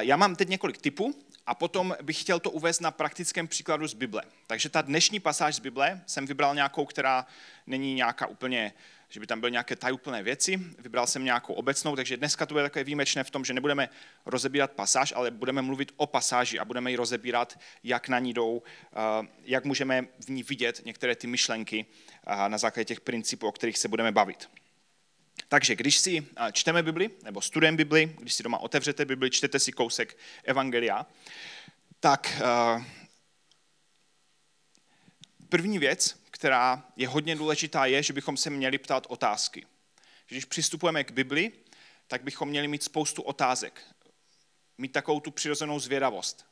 Já 0.00 0.16
mám 0.16 0.36
teď 0.36 0.48
několik 0.48 0.78
typů 0.78 1.14
a 1.46 1.54
potom 1.54 1.96
bych 2.02 2.20
chtěl 2.20 2.40
to 2.40 2.50
uvést 2.50 2.80
na 2.80 2.90
praktickém 2.90 3.48
příkladu 3.48 3.86
z 3.86 3.94
Bible. 3.94 4.22
Takže 4.46 4.68
ta 4.68 4.82
dnešní 4.82 5.20
pasáž 5.20 5.54
z 5.54 5.58
Bible 5.58 6.00
jsem 6.06 6.26
vybral 6.26 6.54
nějakou, 6.54 6.84
která 6.86 7.26
není 7.66 7.94
nějaká 7.94 8.26
úplně 8.26 8.72
že 9.10 9.20
by 9.20 9.26
tam 9.26 9.40
byly 9.40 9.52
nějaké 9.52 9.76
tajuplné 9.76 10.22
věci. 10.22 10.56
Vybral 10.78 11.06
jsem 11.06 11.24
nějakou 11.24 11.54
obecnou, 11.54 11.96
takže 11.96 12.16
dneska 12.16 12.46
to 12.46 12.54
bude 12.54 12.64
takové 12.64 12.84
výjimečné 12.84 13.24
v 13.24 13.30
tom, 13.30 13.44
že 13.44 13.52
nebudeme 13.52 13.88
rozebírat 14.26 14.70
pasáž, 14.70 15.12
ale 15.16 15.30
budeme 15.30 15.62
mluvit 15.62 15.92
o 15.96 16.06
pasáži 16.06 16.58
a 16.58 16.64
budeme 16.64 16.90
ji 16.90 16.96
rozebírat, 16.96 17.60
jak 17.84 18.08
na 18.08 18.18
ní 18.18 18.32
jdou, 18.32 18.62
eh, 18.92 19.28
jak 19.44 19.64
můžeme 19.64 20.06
v 20.26 20.28
ní 20.28 20.42
vidět 20.42 20.82
některé 20.84 21.16
ty 21.16 21.26
myšlenky 21.26 21.86
eh, 22.26 22.48
na 22.48 22.58
základě 22.58 22.84
těch 22.84 23.00
principů, 23.00 23.48
o 23.48 23.52
kterých 23.52 23.78
se 23.78 23.88
budeme 23.88 24.12
bavit. 24.12 24.50
Takže 25.48 25.76
když 25.76 25.98
si 25.98 26.26
eh, 26.36 26.52
čteme 26.52 26.82
Bibli, 26.82 27.10
nebo 27.24 27.40
studujeme 27.40 27.76
Bibli, 27.76 28.16
když 28.18 28.34
si 28.34 28.42
doma 28.42 28.58
otevřete 28.58 29.04
Bibli, 29.04 29.30
čtete 29.30 29.58
si 29.58 29.72
kousek 29.72 30.16
Evangelia, 30.44 31.06
tak 32.00 32.42
první 35.48 35.78
věc, 35.78 36.20
která 36.40 36.84
je 36.96 37.08
hodně 37.08 37.36
důležitá, 37.36 37.86
je, 37.86 38.02
že 38.02 38.12
bychom 38.12 38.36
se 38.36 38.50
měli 38.50 38.78
ptát 38.78 39.06
otázky. 39.08 39.66
Když 40.28 40.44
přistupujeme 40.44 41.04
k 41.04 41.10
Bibli, 41.10 41.52
tak 42.06 42.22
bychom 42.22 42.48
měli 42.48 42.68
mít 42.68 42.82
spoustu 42.82 43.22
otázek. 43.22 43.82
Mít 44.78 44.92
takovou 44.92 45.20
tu 45.20 45.30
přirozenou 45.30 45.80
zvědavost. 45.80 46.46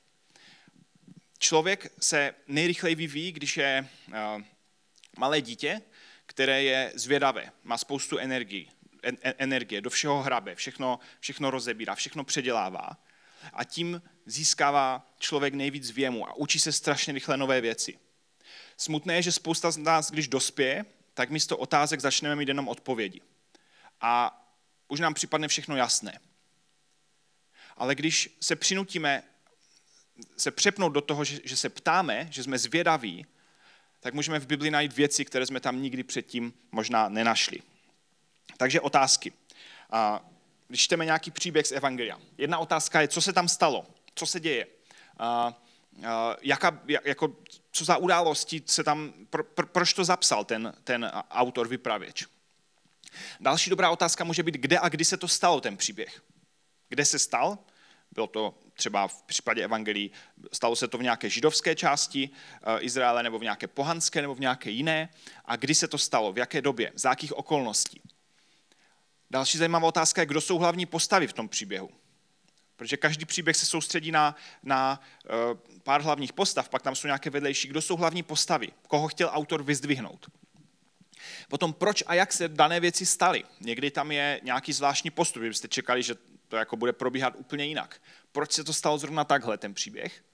Člověk 1.39 1.93
se 2.01 2.35
nejrychleji 2.47 2.95
vyvíjí, 2.95 3.33
když 3.33 3.57
je 3.57 3.89
uh, 4.09 4.43
malé 5.19 5.41
dítě, 5.41 5.83
které 6.27 6.63
je 6.63 6.93
zvědavé, 6.95 7.53
má 7.65 7.79
spoustu 7.79 8.19
energii, 8.19 8.69
en, 9.03 9.17
energie, 9.23 9.81
do 9.81 9.91
všeho 9.91 10.23
hrabe, 10.23 10.55
všechno, 10.55 10.99
všechno 11.21 11.51
rozebírá, 11.51 11.95
všechno 11.95 12.25
předělává. 12.25 12.91
A 13.53 13.65
tím 13.65 14.03
získává 14.27 15.15
člověk 15.19 15.55
nejvíc 15.55 15.91
věmu 15.91 16.29
a 16.29 16.35
učí 16.35 16.59
se 16.59 16.73
strašně 16.73 17.13
rychle 17.13 17.37
nové 17.37 17.61
věci. 17.61 17.99
Smutné 18.77 19.15
je, 19.15 19.23
že 19.23 19.33
spousta 19.33 19.71
z 19.71 19.77
nás, 19.77 20.11
když 20.11 20.29
dospěje, 20.29 20.85
tak 21.15 21.31
místo 21.31 21.57
otázek 21.57 22.01
začneme 22.01 22.37
mít 22.37 22.49
jenom 22.49 22.69
odpovědi. 22.69 23.21
A 24.01 24.45
už 24.89 25.01
nám 25.01 25.15
připadne 25.15 25.49
všechno 25.49 25.77
jasné. 25.77 26.21
Ale 27.77 27.95
když 27.95 28.37
se 28.41 28.57
přinutíme 28.57 29.23
se 30.37 30.51
přepnout 30.51 30.93
do 30.93 31.01
toho, 31.01 31.25
že, 31.25 31.57
se 31.57 31.69
ptáme, 31.69 32.29
že 32.31 32.43
jsme 32.43 32.59
zvědaví, 32.59 33.27
tak 34.01 34.15
můžeme 34.15 34.39
v 34.39 34.47
Bibli 34.47 34.71
najít 34.71 34.93
věci, 34.93 35.25
které 35.25 35.47
jsme 35.47 35.61
tam 35.61 35.83
nikdy 35.83 36.05
předtím 36.05 36.53
možná 36.73 37.09
nenašli. 37.09 37.59
Takže 38.57 38.81
otázky. 38.81 39.33
A 39.91 40.25
když 40.69 40.81
čteme 40.81 41.05
nějaký 41.05 41.31
příběh 41.31 41.67
z 41.67 41.73
Evangelia. 41.73 42.21
Jedna 42.39 42.59
otázka 42.59 43.01
je, 43.01 43.09
co 43.09 43.21
se 43.21 43.33
tam 43.33 43.49
stalo, 43.49 43.87
co 44.15 44.27
se 44.27 44.41
děje. 44.41 44.67
A 45.19 45.55
jaká, 46.43 46.81
jako, 47.05 47.37
co 47.73 47.85
za 47.85 47.97
události 47.97 48.63
se 48.67 48.85
tam, 48.85 49.13
pro, 49.31 49.45
pro, 49.45 49.67
proč 49.67 49.93
to 49.93 50.05
zapsal 50.05 50.45
ten, 50.45 50.75
ten 50.85 51.11
autor, 51.31 51.69
vypravěč. 51.69 52.27
Další 53.41 53.71
dobrá 53.71 53.91
otázka 53.91 54.25
může 54.25 54.43
být, 54.43 54.55
kde 54.55 54.79
a 54.79 54.89
kdy 54.89 55.05
se 55.05 55.17
to 55.17 55.29
stalo, 55.29 55.61
ten 55.61 55.77
příběh. 55.77 56.23
Kde 56.89 57.05
se 57.05 57.19
stal? 57.19 57.59
Bylo 58.11 58.27
to 58.27 58.55
třeba 58.75 59.09
v 59.09 59.23
případě 59.23 59.65
evangelií, 59.65 60.11
stalo 60.53 60.77
se 60.77 60.89
to 60.89 60.99
v 60.99 61.03
nějaké 61.03 61.31
židovské 61.31 61.75
části 61.75 62.31
eh, 62.63 62.81
Izraele, 62.81 63.23
nebo 63.23 63.39
v 63.39 63.43
nějaké 63.43 63.67
pohanské, 63.67 64.23
nebo 64.23 64.35
v 64.35 64.41
nějaké 64.41 64.71
jiné. 64.71 65.09
A 65.45 65.57
kdy 65.57 65.75
se 65.75 65.89
to 65.89 65.99
stalo? 65.99 66.33
V 66.33 66.39
jaké 66.39 66.63
době? 66.63 66.93
Za 66.95 67.09
jakých 67.09 67.33
okolností? 67.33 68.01
Další 69.31 69.59
zajímavá 69.59 69.89
otázka 69.89 70.23
je, 70.23 70.27
kdo 70.27 70.41
jsou 70.41 70.59
hlavní 70.59 70.87
postavy 70.87 71.27
v 71.27 71.33
tom 71.33 71.49
příběhu. 71.49 71.91
Protože 72.79 72.97
každý 72.97 73.25
příběh 73.25 73.57
se 73.57 73.67
soustředí 73.67 74.11
na, 74.11 74.37
na 74.63 75.01
uh, 75.51 75.59
pár 75.83 76.03
hlavních 76.03 76.33
postav, 76.33 76.69
pak 76.69 76.83
tam 76.83 76.95
jsou 76.95 77.07
nějaké 77.07 77.31
vedlejší. 77.31 77.69
Kdo 77.69 77.83
jsou 77.83 77.97
hlavní 77.97 78.23
postavy? 78.23 78.69
Koho 78.89 79.09
chtěl 79.09 79.31
autor 79.33 79.63
vyzdvihnout? 79.63 80.31
Potom 81.49 81.73
proč 81.73 82.03
a 82.07 82.15
jak 82.15 82.33
se 82.33 82.49
dané 82.49 82.81
věci 82.81 83.07
staly? 83.07 83.45
Někdy 83.61 83.91
tam 83.91 84.13
je 84.13 84.41
nějaký 84.43 84.73
zvláštní 84.73 85.11
postup, 85.11 85.43
byste 85.43 85.69
čekali, 85.69 86.03
že 86.03 86.15
to 86.49 86.57
jako 86.57 86.77
bude 86.77 86.93
probíhat 86.93 87.35
úplně 87.37 87.65
jinak. 87.65 88.01
Proč 88.33 88.53
se 88.53 88.65
to 88.65 88.73
stalo 88.73 88.99
zrovna 88.99 89.25
takhle, 89.25 89.59
ten 89.59 89.75
příběh? 89.75 90.25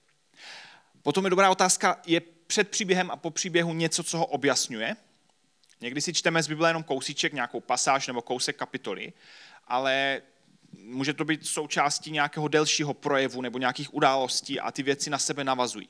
Potom 1.01 1.23
je 1.23 1.29
dobrá 1.29 1.49
otázka, 1.49 2.01
je 2.05 2.21
před 2.47 2.69
příběhem 2.69 3.11
a 3.11 3.15
po 3.15 3.31
příběhu 3.31 3.73
něco, 3.73 4.03
co 4.03 4.17
ho 4.17 4.25
objasňuje? 4.25 4.95
Někdy 5.81 6.01
si 6.01 6.13
čteme 6.13 6.43
z 6.43 6.47
Bible 6.47 6.69
jenom 6.69 6.83
kousíček, 6.83 7.33
nějakou 7.33 7.59
pasáž 7.59 8.07
nebo 8.07 8.21
kousek 8.21 8.55
kapitoly, 8.55 9.13
ale 9.67 10.21
může 10.79 11.13
to 11.13 11.25
být 11.25 11.47
součástí 11.47 12.11
nějakého 12.11 12.47
delšího 12.47 12.93
projevu 12.93 13.41
nebo 13.41 13.57
nějakých 13.57 13.93
událostí 13.93 14.59
a 14.59 14.71
ty 14.71 14.83
věci 14.83 15.09
na 15.09 15.19
sebe 15.19 15.43
navazují. 15.43 15.89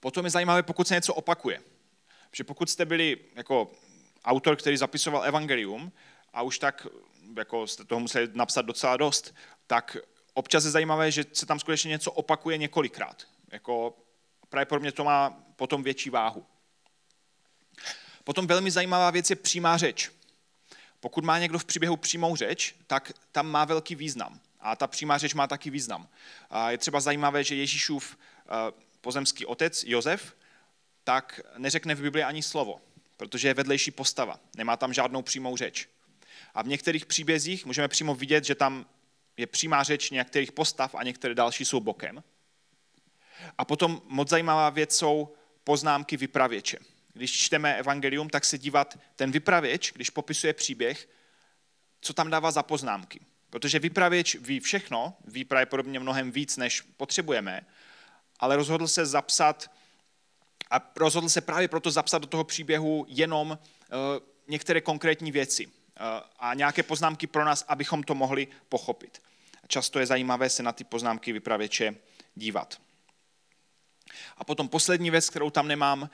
Potom 0.00 0.24
je 0.24 0.30
zajímavé, 0.30 0.62
pokud 0.62 0.88
se 0.88 0.94
něco 0.94 1.14
opakuje. 1.14 1.62
Že 2.32 2.44
pokud 2.44 2.70
jste 2.70 2.84
byli 2.84 3.16
jako 3.34 3.72
autor, 4.24 4.56
který 4.56 4.76
zapisoval 4.76 5.24
evangelium 5.24 5.92
a 6.32 6.42
už 6.42 6.58
tak 6.58 6.86
jako 7.36 7.66
jste 7.66 7.84
toho 7.84 8.00
museli 8.00 8.28
napsat 8.34 8.62
docela 8.62 8.96
dost, 8.96 9.34
tak 9.66 9.96
občas 10.34 10.64
je 10.64 10.70
zajímavé, 10.70 11.10
že 11.10 11.24
se 11.32 11.46
tam 11.46 11.58
skutečně 11.58 11.88
něco 11.88 12.12
opakuje 12.12 12.58
několikrát. 12.58 13.26
Jako 13.52 13.98
právě 14.48 14.66
pro 14.66 14.80
mě 14.80 14.92
to 14.92 15.04
má 15.04 15.30
potom 15.56 15.82
větší 15.82 16.10
váhu. 16.10 16.46
Potom 18.24 18.46
velmi 18.46 18.70
zajímavá 18.70 19.10
věc 19.10 19.30
je 19.30 19.36
přímá 19.36 19.76
řeč. 19.76 20.10
Pokud 21.06 21.24
má 21.24 21.38
někdo 21.38 21.58
v 21.58 21.64
příběhu 21.64 21.96
přímou 21.96 22.36
řeč, 22.36 22.74
tak 22.86 23.12
tam 23.32 23.46
má 23.46 23.64
velký 23.64 23.94
význam. 23.94 24.40
A 24.60 24.76
ta 24.76 24.86
přímá 24.86 25.18
řeč 25.18 25.34
má 25.34 25.46
taky 25.46 25.70
význam. 25.70 26.08
A 26.50 26.70
je 26.70 26.78
třeba 26.78 27.00
zajímavé, 27.00 27.44
že 27.44 27.54
Ježíšův 27.54 28.16
eh, 28.18 28.72
pozemský 29.00 29.46
otec 29.46 29.84
Jozef 29.86 30.36
tak 31.04 31.40
neřekne 31.58 31.94
v 31.94 32.00
Bibli 32.00 32.22
ani 32.22 32.42
slovo, 32.42 32.80
protože 33.16 33.48
je 33.48 33.54
vedlejší 33.54 33.90
postava, 33.90 34.40
nemá 34.56 34.76
tam 34.76 34.92
žádnou 34.92 35.22
přímou 35.22 35.56
řeč. 35.56 35.88
A 36.54 36.62
v 36.62 36.68
některých 36.68 37.06
příbězích 37.06 37.66
můžeme 37.66 37.88
přímo 37.88 38.14
vidět, 38.14 38.44
že 38.44 38.54
tam 38.54 38.86
je 39.36 39.46
přímá 39.46 39.82
řeč 39.82 40.10
některých 40.10 40.52
postav 40.52 40.94
a 40.94 41.02
některé 41.02 41.34
další 41.34 41.64
jsou 41.64 41.80
bokem. 41.80 42.22
A 43.58 43.64
potom 43.64 44.02
moc 44.04 44.28
zajímavá 44.28 44.70
věc 44.70 44.96
jsou 44.96 45.34
poznámky 45.64 46.16
vypravěče 46.16 46.78
když 47.16 47.32
čteme 47.32 47.76
evangelium, 47.76 48.30
tak 48.30 48.44
se 48.44 48.58
dívat 48.58 48.98
ten 49.16 49.30
vypravěč, 49.30 49.92
když 49.92 50.10
popisuje 50.10 50.52
příběh, 50.52 51.08
co 52.00 52.12
tam 52.12 52.30
dává 52.30 52.50
za 52.50 52.62
poznámky. 52.62 53.20
Protože 53.50 53.78
vypravěč 53.78 54.34
ví 54.34 54.60
všechno, 54.60 55.16
ví 55.24 55.44
pravděpodobně 55.44 56.00
mnohem 56.00 56.30
víc, 56.30 56.56
než 56.56 56.80
potřebujeme, 56.80 57.66
ale 58.38 58.56
rozhodl 58.56 58.88
se 58.88 59.06
zapsat 59.06 59.70
A 60.70 60.92
rozhodl 60.96 61.28
se 61.28 61.40
právě 61.40 61.68
proto 61.68 61.90
zapsat 61.90 62.18
do 62.18 62.26
toho 62.26 62.44
příběhu 62.44 63.06
jenom 63.08 63.58
některé 64.48 64.80
konkrétní 64.80 65.32
věci 65.32 65.68
a 66.38 66.54
nějaké 66.54 66.82
poznámky 66.82 67.26
pro 67.26 67.44
nás, 67.44 67.64
abychom 67.68 68.02
to 68.02 68.14
mohli 68.14 68.48
pochopit. 68.68 69.22
Často 69.68 69.98
je 69.98 70.06
zajímavé 70.06 70.50
se 70.50 70.62
na 70.62 70.72
ty 70.72 70.84
poznámky 70.84 71.32
vypravěče 71.32 71.94
dívat. 72.34 72.80
A 74.36 74.44
potom 74.44 74.68
poslední 74.68 75.10
věc, 75.10 75.30
kterou 75.30 75.50
tam 75.50 75.68
nemám, 75.68 76.10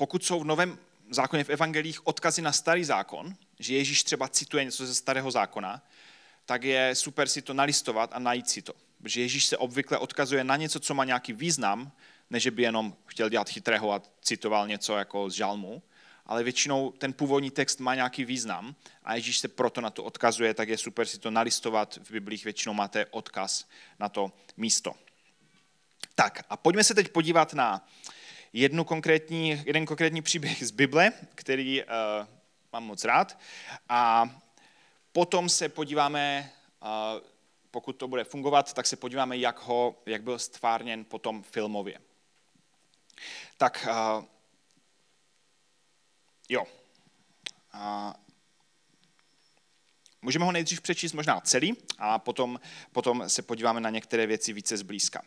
pokud 0.00 0.24
jsou 0.24 0.40
v 0.40 0.44
Novém 0.44 0.78
zákoně 1.10 1.44
v 1.44 1.50
evangelích 1.50 2.06
odkazy 2.06 2.42
na 2.42 2.52
starý 2.52 2.84
zákon, 2.84 3.34
že 3.58 3.74
Ježíš 3.74 4.04
třeba 4.04 4.28
cituje 4.28 4.64
něco 4.64 4.86
ze 4.86 4.94
starého 4.94 5.30
zákona, 5.30 5.82
tak 6.44 6.64
je 6.64 6.94
super 6.94 7.28
si 7.28 7.42
to 7.42 7.54
nalistovat 7.54 8.10
a 8.12 8.18
najít 8.18 8.48
si 8.48 8.62
to. 8.62 8.72
Protože 9.02 9.20
Ježíš 9.20 9.44
se 9.44 9.56
obvykle 9.56 9.98
odkazuje 9.98 10.44
na 10.44 10.56
něco, 10.56 10.80
co 10.80 10.94
má 10.94 11.04
nějaký 11.04 11.32
význam, 11.32 11.92
než 12.30 12.48
by 12.48 12.62
jenom 12.62 12.96
chtěl 13.06 13.28
dělat 13.28 13.50
chytrého 13.50 13.92
a 13.92 14.02
citoval 14.22 14.68
něco 14.68 14.96
jako 14.96 15.30
z 15.30 15.34
žalmu, 15.34 15.82
ale 16.26 16.42
většinou 16.42 16.90
ten 16.90 17.12
původní 17.12 17.50
text 17.50 17.80
má 17.80 17.94
nějaký 17.94 18.24
význam 18.24 18.74
a 19.04 19.14
Ježíš 19.14 19.38
se 19.38 19.48
proto 19.48 19.80
na 19.80 19.90
to 19.90 20.04
odkazuje, 20.04 20.54
tak 20.54 20.68
je 20.68 20.78
super 20.78 21.06
si 21.06 21.18
to 21.18 21.30
nalistovat. 21.30 21.98
V 22.02 22.10
Biblích 22.10 22.44
většinou 22.44 22.74
máte 22.74 23.06
odkaz 23.06 23.68
na 23.98 24.08
to 24.08 24.32
místo. 24.56 24.94
Tak 26.14 26.44
a 26.50 26.56
pojďme 26.56 26.84
se 26.84 26.94
teď 26.94 27.08
podívat 27.08 27.54
na 27.54 27.88
jednu 28.52 28.84
konkrétní, 28.84 29.62
jeden 29.66 29.86
konkrétní 29.86 30.22
příběh 30.22 30.66
z 30.66 30.70
Bible, 30.70 31.12
který 31.34 31.82
uh, 31.82 31.88
mám 32.72 32.84
moc 32.84 33.04
rád. 33.04 33.38
A 33.88 34.30
potom 35.12 35.48
se 35.48 35.68
podíváme, 35.68 36.52
uh, 36.82 36.88
pokud 37.70 37.92
to 37.92 38.08
bude 38.08 38.24
fungovat, 38.24 38.72
tak 38.72 38.86
se 38.86 38.96
podíváme, 38.96 39.36
jak, 39.36 39.62
ho, 39.62 40.02
jak 40.06 40.22
byl 40.22 40.38
stvárněn 40.38 41.04
potom 41.04 41.42
filmově. 41.42 41.98
Tak 43.56 43.88
uh, 43.90 44.24
jo. 46.48 46.64
Uh, 47.74 48.12
můžeme 50.22 50.44
ho 50.44 50.52
nejdřív 50.52 50.80
přečíst 50.80 51.12
možná 51.12 51.40
celý 51.40 51.76
a 51.98 52.18
potom, 52.18 52.60
potom 52.92 53.28
se 53.28 53.42
podíváme 53.42 53.80
na 53.80 53.90
některé 53.90 54.26
věci 54.26 54.52
více 54.52 54.76
zblízka. 54.76 55.22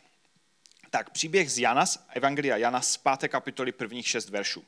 Tak 0.93 1.09
příběh 1.09 1.51
z 1.51 1.57
Janas, 1.57 2.05
Evangelia 2.09 2.57
Jana 2.57 2.81
z 2.81 2.97
5. 2.97 3.27
kapitoly 3.27 3.71
prvních 3.71 4.07
šest 4.07 4.29
veršů. 4.29 4.63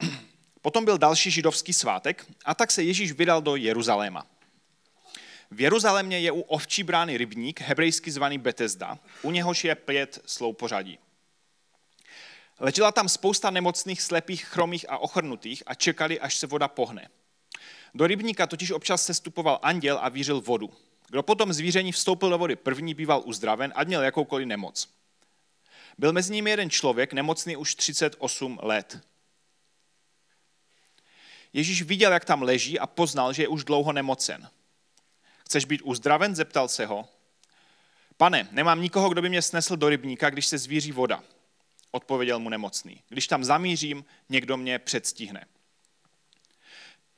Potom 0.62 0.84
byl 0.84 0.98
další 0.98 1.30
židovský 1.30 1.72
svátek 1.72 2.26
a 2.44 2.54
tak 2.54 2.70
se 2.70 2.82
Ježíš 2.82 3.12
vydal 3.12 3.42
do 3.42 3.56
Jeruzaléma. 3.56 4.26
V 5.50 5.60
Jeruzalémě 5.60 6.18
je 6.18 6.32
u 6.32 6.40
ovčí 6.40 6.82
brány 6.82 7.16
rybník, 7.16 7.60
hebrejsky 7.60 8.10
zvaný 8.10 8.38
Betesda, 8.38 8.98
u 9.22 9.30
něhož 9.30 9.64
je 9.64 9.74
pět 9.74 10.18
slou 10.26 10.52
pořadí. 10.52 10.98
Ležela 12.58 12.92
tam 12.92 13.08
spousta 13.08 13.50
nemocných, 13.50 14.02
slepých, 14.02 14.44
chromých 14.44 14.90
a 14.90 14.98
ochrnutých 14.98 15.62
a 15.66 15.74
čekali, 15.74 16.20
až 16.20 16.36
se 16.36 16.46
voda 16.46 16.68
pohne. 16.68 17.08
Do 17.94 18.06
rybníka 18.06 18.46
totiž 18.46 18.70
občas 18.70 19.04
sestupoval 19.04 19.58
anděl 19.62 19.98
a 20.02 20.08
vířil 20.08 20.40
vodu. 20.40 20.72
Kdo 21.08 21.22
potom 21.22 21.52
zvíření 21.52 21.92
vstoupil 21.92 22.30
do 22.30 22.38
vody 22.38 22.56
první, 22.56 22.94
býval 22.94 23.22
uzdraven, 23.24 23.72
ať 23.76 23.86
měl 23.86 24.02
jakoukoliv 24.02 24.46
nemoc. 24.46 24.88
Byl 25.98 26.12
mezi 26.12 26.32
nimi 26.32 26.50
jeden 26.50 26.70
člověk, 26.70 27.12
nemocný 27.12 27.56
už 27.56 27.74
38 27.74 28.58
let. 28.62 29.00
Ježíš 31.52 31.82
viděl, 31.82 32.12
jak 32.12 32.24
tam 32.24 32.42
leží 32.42 32.78
a 32.78 32.86
poznal, 32.86 33.32
že 33.32 33.42
je 33.42 33.48
už 33.48 33.64
dlouho 33.64 33.92
nemocen. 33.92 34.50
Chceš 35.44 35.64
být 35.64 35.82
uzdraven? 35.84 36.34
Zeptal 36.34 36.68
se 36.68 36.86
ho. 36.86 37.08
Pane, 38.16 38.48
nemám 38.50 38.82
nikoho, 38.82 39.08
kdo 39.08 39.22
by 39.22 39.28
mě 39.28 39.42
snesl 39.42 39.76
do 39.76 39.88
rybníka, 39.88 40.30
když 40.30 40.46
se 40.46 40.58
zvíří 40.58 40.92
voda. 40.92 41.22
Odpověděl 41.90 42.38
mu 42.38 42.48
nemocný. 42.48 43.02
Když 43.08 43.26
tam 43.26 43.44
zamířím, 43.44 44.04
někdo 44.28 44.56
mě 44.56 44.78
předstihne. 44.78 45.46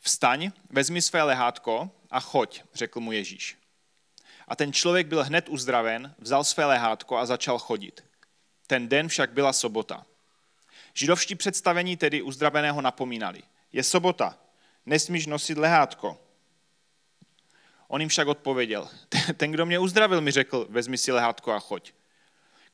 Vstaň, 0.00 0.50
vezmi 0.70 1.02
své 1.02 1.22
lehátko 1.22 1.90
a 2.10 2.20
choď, 2.20 2.62
řekl 2.74 3.00
mu 3.00 3.12
Ježíš. 3.12 3.59
A 4.50 4.56
ten 4.56 4.72
člověk 4.72 5.06
byl 5.06 5.24
hned 5.24 5.48
uzdraven, 5.48 6.14
vzal 6.18 6.44
své 6.44 6.64
lehátko 6.64 7.16
a 7.16 7.26
začal 7.26 7.58
chodit. 7.58 8.04
Ten 8.66 8.88
den 8.88 9.08
však 9.08 9.32
byla 9.32 9.52
sobota. 9.52 10.06
Židovští 10.94 11.34
představení 11.34 11.96
tedy 11.96 12.22
uzdraveného 12.22 12.80
napomínali. 12.80 13.42
Je 13.72 13.82
sobota, 13.82 14.38
nesmíš 14.86 15.26
nosit 15.26 15.58
lehátko. 15.58 16.18
On 17.88 18.00
jim 18.00 18.08
však 18.08 18.28
odpověděl, 18.28 18.88
ten, 19.36 19.50
kdo 19.50 19.66
mě 19.66 19.78
uzdravil, 19.78 20.20
mi 20.20 20.30
řekl, 20.30 20.66
vezmi 20.70 20.98
si 20.98 21.12
lehátko 21.12 21.52
a 21.52 21.58
choď. 21.60 21.92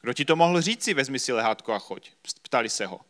Kdo 0.00 0.12
ti 0.12 0.24
to 0.24 0.36
mohl 0.36 0.60
říci, 0.60 0.94
vezmi 0.94 1.18
si 1.18 1.32
lehátko 1.32 1.72
a 1.72 1.78
choď? 1.78 2.10
Ptali 2.42 2.68
se 2.68 2.86
ho. 2.86 3.00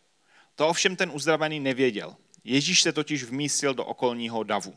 To 0.54 0.68
ovšem 0.68 0.96
ten 0.96 1.10
uzdravený 1.14 1.60
nevěděl. 1.60 2.16
Ježíš 2.44 2.82
se 2.82 2.92
totiž 2.92 3.24
vmístil 3.24 3.74
do 3.74 3.84
okolního 3.84 4.42
davu. 4.42 4.76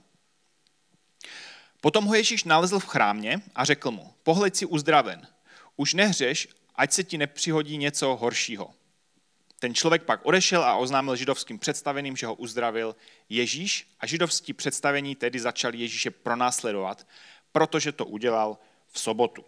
Potom 1.82 2.06
ho 2.06 2.16
Ježíš 2.16 2.44
nalezl 2.44 2.80
v 2.80 2.86
chrámě 2.86 3.42
a 3.56 3.66
řekl 3.66 3.92
mu, 3.92 4.14
pohled 4.24 4.56
si 4.56 4.66
uzdraven, 4.66 5.28
už 5.76 5.94
nehřeš, 5.94 6.48
ať 6.76 6.92
se 6.92 7.04
ti 7.04 7.18
nepřihodí 7.18 7.78
něco 7.78 8.16
horšího. 8.16 8.74
Ten 9.60 9.76
člověk 9.76 10.04
pak 10.04 10.26
odešel 10.26 10.64
a 10.64 10.76
oznámil 10.76 11.16
židovským 11.16 11.60
představeným, 11.60 12.16
že 12.16 12.28
ho 12.28 12.34
uzdravil 12.36 12.96
Ježíš 13.30 13.88
a 14.00 14.08
židovský 14.08 14.54
představení 14.54 15.16
tedy 15.16 15.40
začali 15.40 15.78
Ježíše 15.78 16.12
pronásledovat, 16.12 17.08
protože 17.52 17.92
to 17.92 18.06
udělal 18.06 18.58
v 18.92 19.00
sobotu. 19.00 19.46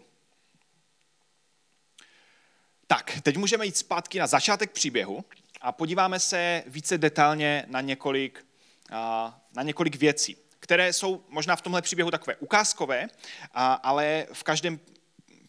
Tak, 2.86 3.18
teď 3.22 3.36
můžeme 3.36 3.66
jít 3.66 3.76
zpátky 3.76 4.18
na 4.18 4.26
začátek 4.26 4.70
příběhu 4.70 5.24
a 5.60 5.72
podíváme 5.72 6.20
se 6.20 6.64
více 6.66 6.98
detailně 6.98 7.64
na 7.68 7.80
několik, 7.80 8.46
na 9.54 9.62
několik 9.62 9.96
věcí 9.96 10.36
které 10.62 10.92
jsou 10.92 11.24
možná 11.28 11.56
v 11.56 11.62
tomhle 11.62 11.82
příběhu 11.82 12.10
takové 12.10 12.36
ukázkové, 12.36 13.08
ale 13.82 14.26
v 14.32 14.42
každém, 14.42 14.80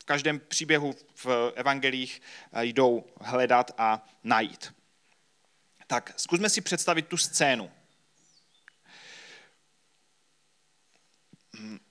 v 0.02 0.06
každém 0.06 0.39
příběhu 0.39 0.95
v 1.15 1.52
evangelích 1.56 2.21
jdou 2.62 3.06
hledat 3.21 3.71
a 3.78 4.06
najít. 4.23 4.73
Tak 5.88 6.13
zkusme 6.17 6.49
si 6.49 6.62
představit 6.62 7.08
tu 7.08 7.17
scénu. 7.17 7.71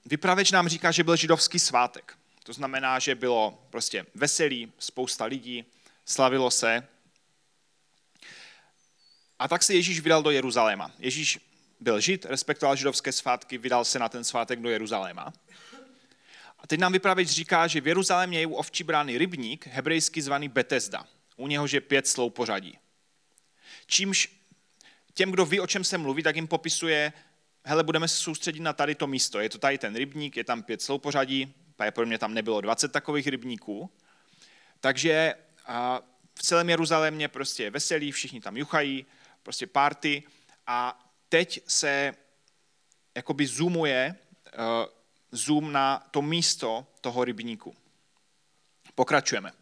Vypraveč 0.04 0.50
nám 0.50 0.68
říká, 0.68 0.90
že 0.90 1.04
byl 1.04 1.16
židovský 1.16 1.58
svátek. 1.58 2.18
To 2.42 2.52
znamená, 2.52 2.98
že 2.98 3.14
bylo 3.14 3.66
prostě 3.70 4.06
veselý, 4.14 4.72
spousta 4.78 5.24
lidí, 5.24 5.64
slavilo 6.06 6.50
se. 6.50 6.88
A 9.38 9.48
tak 9.48 9.62
se 9.62 9.74
Ježíš 9.74 10.00
vydal 10.00 10.22
do 10.22 10.30
Jeruzaléma. 10.30 10.90
Ježíš 10.98 11.51
byl 11.82 12.00
žid, 12.00 12.24
respektoval 12.24 12.76
židovské 12.76 13.12
svátky, 13.12 13.58
vydal 13.58 13.84
se 13.84 13.98
na 13.98 14.08
ten 14.08 14.24
svátek 14.24 14.60
do 14.60 14.70
Jeruzaléma. 14.70 15.32
A 16.58 16.66
teď 16.66 16.80
nám 16.80 16.92
vypravěč 16.92 17.28
říká, 17.28 17.66
že 17.66 17.80
v 17.80 17.86
Jeruzalémě 17.86 18.40
je 18.40 18.46
u 18.46 18.54
ovčí 18.54 18.84
brány 18.84 19.18
rybník, 19.18 19.66
hebrejsky 19.66 20.22
zvaný 20.22 20.48
Betesda. 20.48 21.04
U 21.36 21.46
něhož 21.46 21.72
je 21.72 21.80
pět 21.80 22.06
slou 22.06 22.30
pořadí. 22.30 22.78
Čímž 23.86 24.28
těm, 25.14 25.30
kdo 25.30 25.46
ví, 25.46 25.60
o 25.60 25.66
čem 25.66 25.84
se 25.84 25.98
mluví, 25.98 26.22
tak 26.22 26.36
jim 26.36 26.48
popisuje, 26.48 27.12
hele, 27.64 27.84
budeme 27.84 28.08
se 28.08 28.16
soustředit 28.16 28.60
na 28.60 28.72
tady 28.72 28.94
to 28.94 29.06
místo. 29.06 29.40
Je 29.40 29.48
to 29.48 29.58
tady 29.58 29.78
ten 29.78 29.96
rybník, 29.96 30.36
je 30.36 30.44
tam 30.44 30.62
pět 30.62 30.82
slou 30.82 30.98
pořadí, 30.98 31.54
pravděpodobně 31.76 32.18
tam 32.18 32.34
nebylo 32.34 32.60
20 32.60 32.92
takových 32.92 33.26
rybníků. 33.26 33.90
Takže 34.80 35.34
v 36.34 36.42
celém 36.42 36.70
Jeruzalémě 36.70 37.28
prostě 37.28 37.62
je 37.62 37.70
veselý, 37.70 38.12
všichni 38.12 38.40
tam 38.40 38.56
juchají, 38.56 39.06
prostě 39.42 39.66
party 39.66 40.22
a 40.66 41.08
teď 41.32 41.60
se 41.66 42.14
jakoby 43.14 43.46
zoomuje 43.46 44.14
uh, 44.14 44.60
zoom 45.32 45.72
na 45.72 46.06
to 46.10 46.22
místo 46.22 46.86
toho 47.00 47.24
rybníku. 47.24 47.74
Pokračujeme. 48.94 49.52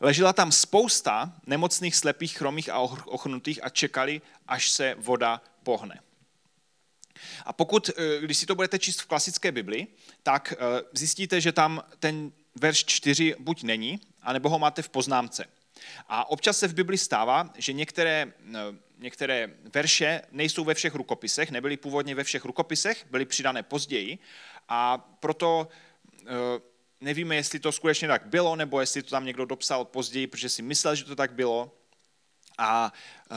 Ležela 0.00 0.32
tam 0.32 0.52
spousta 0.52 1.34
nemocných, 1.46 1.96
slepých, 1.96 2.38
chromých 2.38 2.68
a 2.68 2.78
ochrnutých 2.78 3.64
a 3.64 3.68
čekali, 3.68 4.22
až 4.46 4.70
se 4.70 4.94
voda 4.94 5.42
pohne. 5.62 6.00
A 7.44 7.52
pokud, 7.52 7.90
eh, 7.90 8.20
když 8.20 8.38
si 8.38 8.46
to 8.46 8.54
budete 8.54 8.78
číst 8.78 9.00
v 9.02 9.06
klasické 9.06 9.52
Bibli, 9.52 9.86
tak 10.22 10.54
eh, 10.54 10.82
zjistíte, 10.92 11.40
že 11.40 11.52
tam 11.52 11.82
ten 11.98 12.32
verš 12.54 12.84
4 12.84 13.34
buď 13.38 13.62
není, 13.62 14.00
anebo 14.22 14.48
ho 14.48 14.58
máte 14.58 14.82
v 14.82 14.88
poznámce. 14.88 15.57
A 16.08 16.30
občas 16.30 16.58
se 16.58 16.68
v 16.68 16.74
Bibli 16.74 16.98
stává, 16.98 17.50
že 17.56 17.72
některé, 17.72 18.32
eh, 18.54 18.58
některé 18.98 19.48
verše 19.74 20.22
nejsou 20.32 20.64
ve 20.64 20.74
všech 20.74 20.94
rukopisech, 20.94 21.50
nebyly 21.50 21.76
původně 21.76 22.14
ve 22.14 22.24
všech 22.24 22.44
rukopisech, 22.44 23.06
byly 23.10 23.24
přidané 23.24 23.62
později 23.62 24.18
a 24.68 24.98
proto 24.98 25.68
eh, 26.20 26.26
nevíme, 27.00 27.36
jestli 27.36 27.58
to 27.58 27.72
skutečně 27.72 28.08
tak 28.08 28.26
bylo, 28.26 28.56
nebo 28.56 28.80
jestli 28.80 29.02
to 29.02 29.10
tam 29.10 29.24
někdo 29.24 29.44
dopsal 29.44 29.84
později, 29.84 30.26
protože 30.26 30.48
si 30.48 30.62
myslel, 30.62 30.94
že 30.94 31.04
to 31.04 31.16
tak 31.16 31.32
bylo. 31.32 31.72
A 32.58 32.92
eh, 33.30 33.34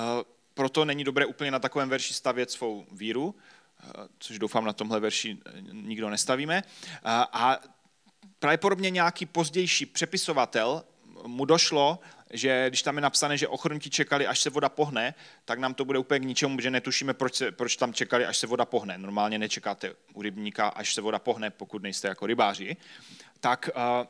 proto 0.54 0.86
není 0.86 1.04
dobré 1.04 1.26
úplně 1.26 1.52
na 1.52 1.60
takovém 1.60 1.90
verši 1.90 2.14
stavět 2.14 2.52
svou 2.52 2.86
víru, 2.92 3.36
což 4.20 4.40
doufám 4.40 4.66
na 4.66 4.74
tomhle 4.74 5.00
verši 5.00 5.38
nikdo 5.72 6.10
nestavíme. 6.10 6.64
A 7.04 7.60
pravděpodobně 8.40 8.90
nějaký 8.90 9.26
pozdější 9.26 9.86
přepisovatel 9.86 10.84
mu 11.28 11.46
došlo, 11.46 12.00
že 12.34 12.66
když 12.70 12.82
tam 12.82 12.96
je 12.96 13.02
napsané, 13.02 13.38
že 13.38 13.48
ochrnutí 13.48 13.90
čekali, 13.90 14.28
až 14.28 14.40
se 14.40 14.50
voda 14.50 14.70
pohne, 14.70 15.14
tak 15.46 15.60
nám 15.60 15.74
to 15.74 15.86
bude 15.86 16.00
úplně 16.00 16.20
k 16.20 16.24
ničemu, 16.24 16.60
že 16.60 16.72
netušíme, 16.72 17.14
proč, 17.14 17.36
se, 17.36 17.52
proč 17.52 17.76
tam 17.76 17.94
čekali, 17.94 18.26
až 18.26 18.38
se 18.38 18.48
voda 18.48 18.66
pohne. 18.66 18.98
Normálně 18.98 19.40
nečekáte 19.40 19.94
u 20.14 20.22
rybníka, 20.22 20.68
až 20.68 20.94
se 20.94 21.02
voda 21.02 21.20
pohne, 21.20 21.50
pokud 21.50 21.84
nejste 21.84 22.08
jako 22.08 22.26
rybáři. 22.26 22.78
Tak 23.40 23.70
uh, 23.76 24.08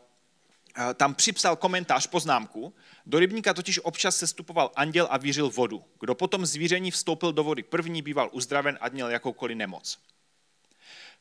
tam 0.93 1.15
připsal 1.15 1.55
komentář, 1.55 2.07
poznámku. 2.07 2.73
Do 3.05 3.19
rybníka 3.19 3.53
totiž 3.53 3.79
občas 3.84 4.17
sestupoval 4.17 4.71
anděl 4.75 5.07
a 5.12 5.17
vířil 5.17 5.49
vodu. 5.49 5.84
Kdo 5.99 6.15
potom 6.15 6.45
zvíření 6.45 6.91
vstoupil 6.91 7.34
do 7.34 7.43
vody 7.43 7.63
první, 7.63 8.01
býval 8.01 8.29
uzdraven 8.31 8.77
a 8.81 8.89
měl 8.89 9.10
jakoukoliv 9.10 9.57
nemoc. 9.57 9.99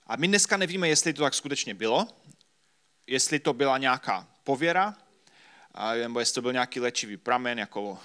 A 0.07 0.17
my 0.17 0.29
dneska 0.29 0.57
nevíme, 0.57 0.89
jestli 0.89 1.13
to 1.13 1.23
tak 1.23 1.35
skutečně 1.35 1.75
bylo, 1.75 2.09
jestli 3.07 3.39
to 3.39 3.53
byla 3.53 3.79
nějaká 3.79 4.29
pověra, 4.45 4.97
nebo 6.03 6.21
jestli 6.21 6.35
to 6.35 6.43
byl 6.43 6.53
nějaký 6.53 6.81
léčivý 6.81 7.17
pramen, 7.17 7.59
jako 7.59 7.99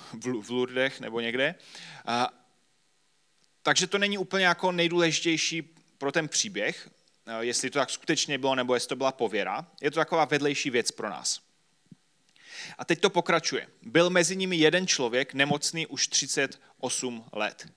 v 0.43 0.49
Lurdech 0.49 0.99
nebo 0.99 1.19
někde. 1.19 1.55
Takže 3.61 3.87
to 3.87 3.97
není 3.97 4.17
úplně 4.17 4.45
jako 4.45 4.71
nejdůležitější 4.71 5.61
pro 5.97 6.11
ten 6.11 6.27
příběh, 6.27 6.89
jestli 7.39 7.69
to 7.69 7.79
tak 7.79 7.89
skutečně 7.89 8.37
bylo, 8.37 8.55
nebo 8.55 8.73
jestli 8.73 8.89
to 8.89 8.95
byla 8.95 9.11
pověra. 9.11 9.67
Je 9.81 9.91
to 9.91 9.99
taková 9.99 10.25
vedlejší 10.25 10.69
věc 10.69 10.91
pro 10.91 11.09
nás. 11.09 11.41
A 12.77 12.85
teď 12.85 13.01
to 13.01 13.09
pokračuje. 13.09 13.67
Byl 13.81 14.09
mezi 14.09 14.35
nimi 14.35 14.55
jeden 14.55 14.87
člověk, 14.87 15.33
nemocný 15.33 15.87
už 15.87 16.07
38 16.07 17.25
let. 17.31 17.73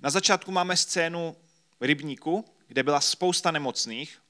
Na 0.00 0.10
začátku 0.10 0.52
máme 0.52 0.76
scénu 0.76 1.36
rybníku, 1.80 2.44
kde 2.66 2.82
byla 2.82 3.00
spousta 3.00 3.50
nemocných, 3.50 4.22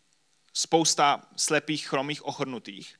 spousta 0.53 1.29
slepých, 1.37 1.89
chromých, 1.89 2.25
ochrnutých. 2.25 3.00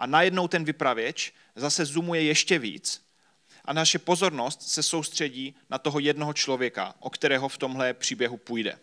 A 0.00 0.06
najednou 0.06 0.48
ten 0.48 0.64
vypravěč 0.64 1.32
zase 1.56 1.84
zoomuje 1.84 2.22
ještě 2.22 2.58
víc 2.58 3.04
a 3.64 3.72
naše 3.72 3.98
pozornost 3.98 4.62
se 4.62 4.82
soustředí 4.82 5.56
na 5.70 5.78
toho 5.78 5.98
jednoho 5.98 6.32
člověka, 6.32 6.94
o 6.98 7.10
kterého 7.10 7.48
v 7.48 7.58
tomhle 7.58 7.94
příběhu 7.94 8.36
půjde. 8.36 8.78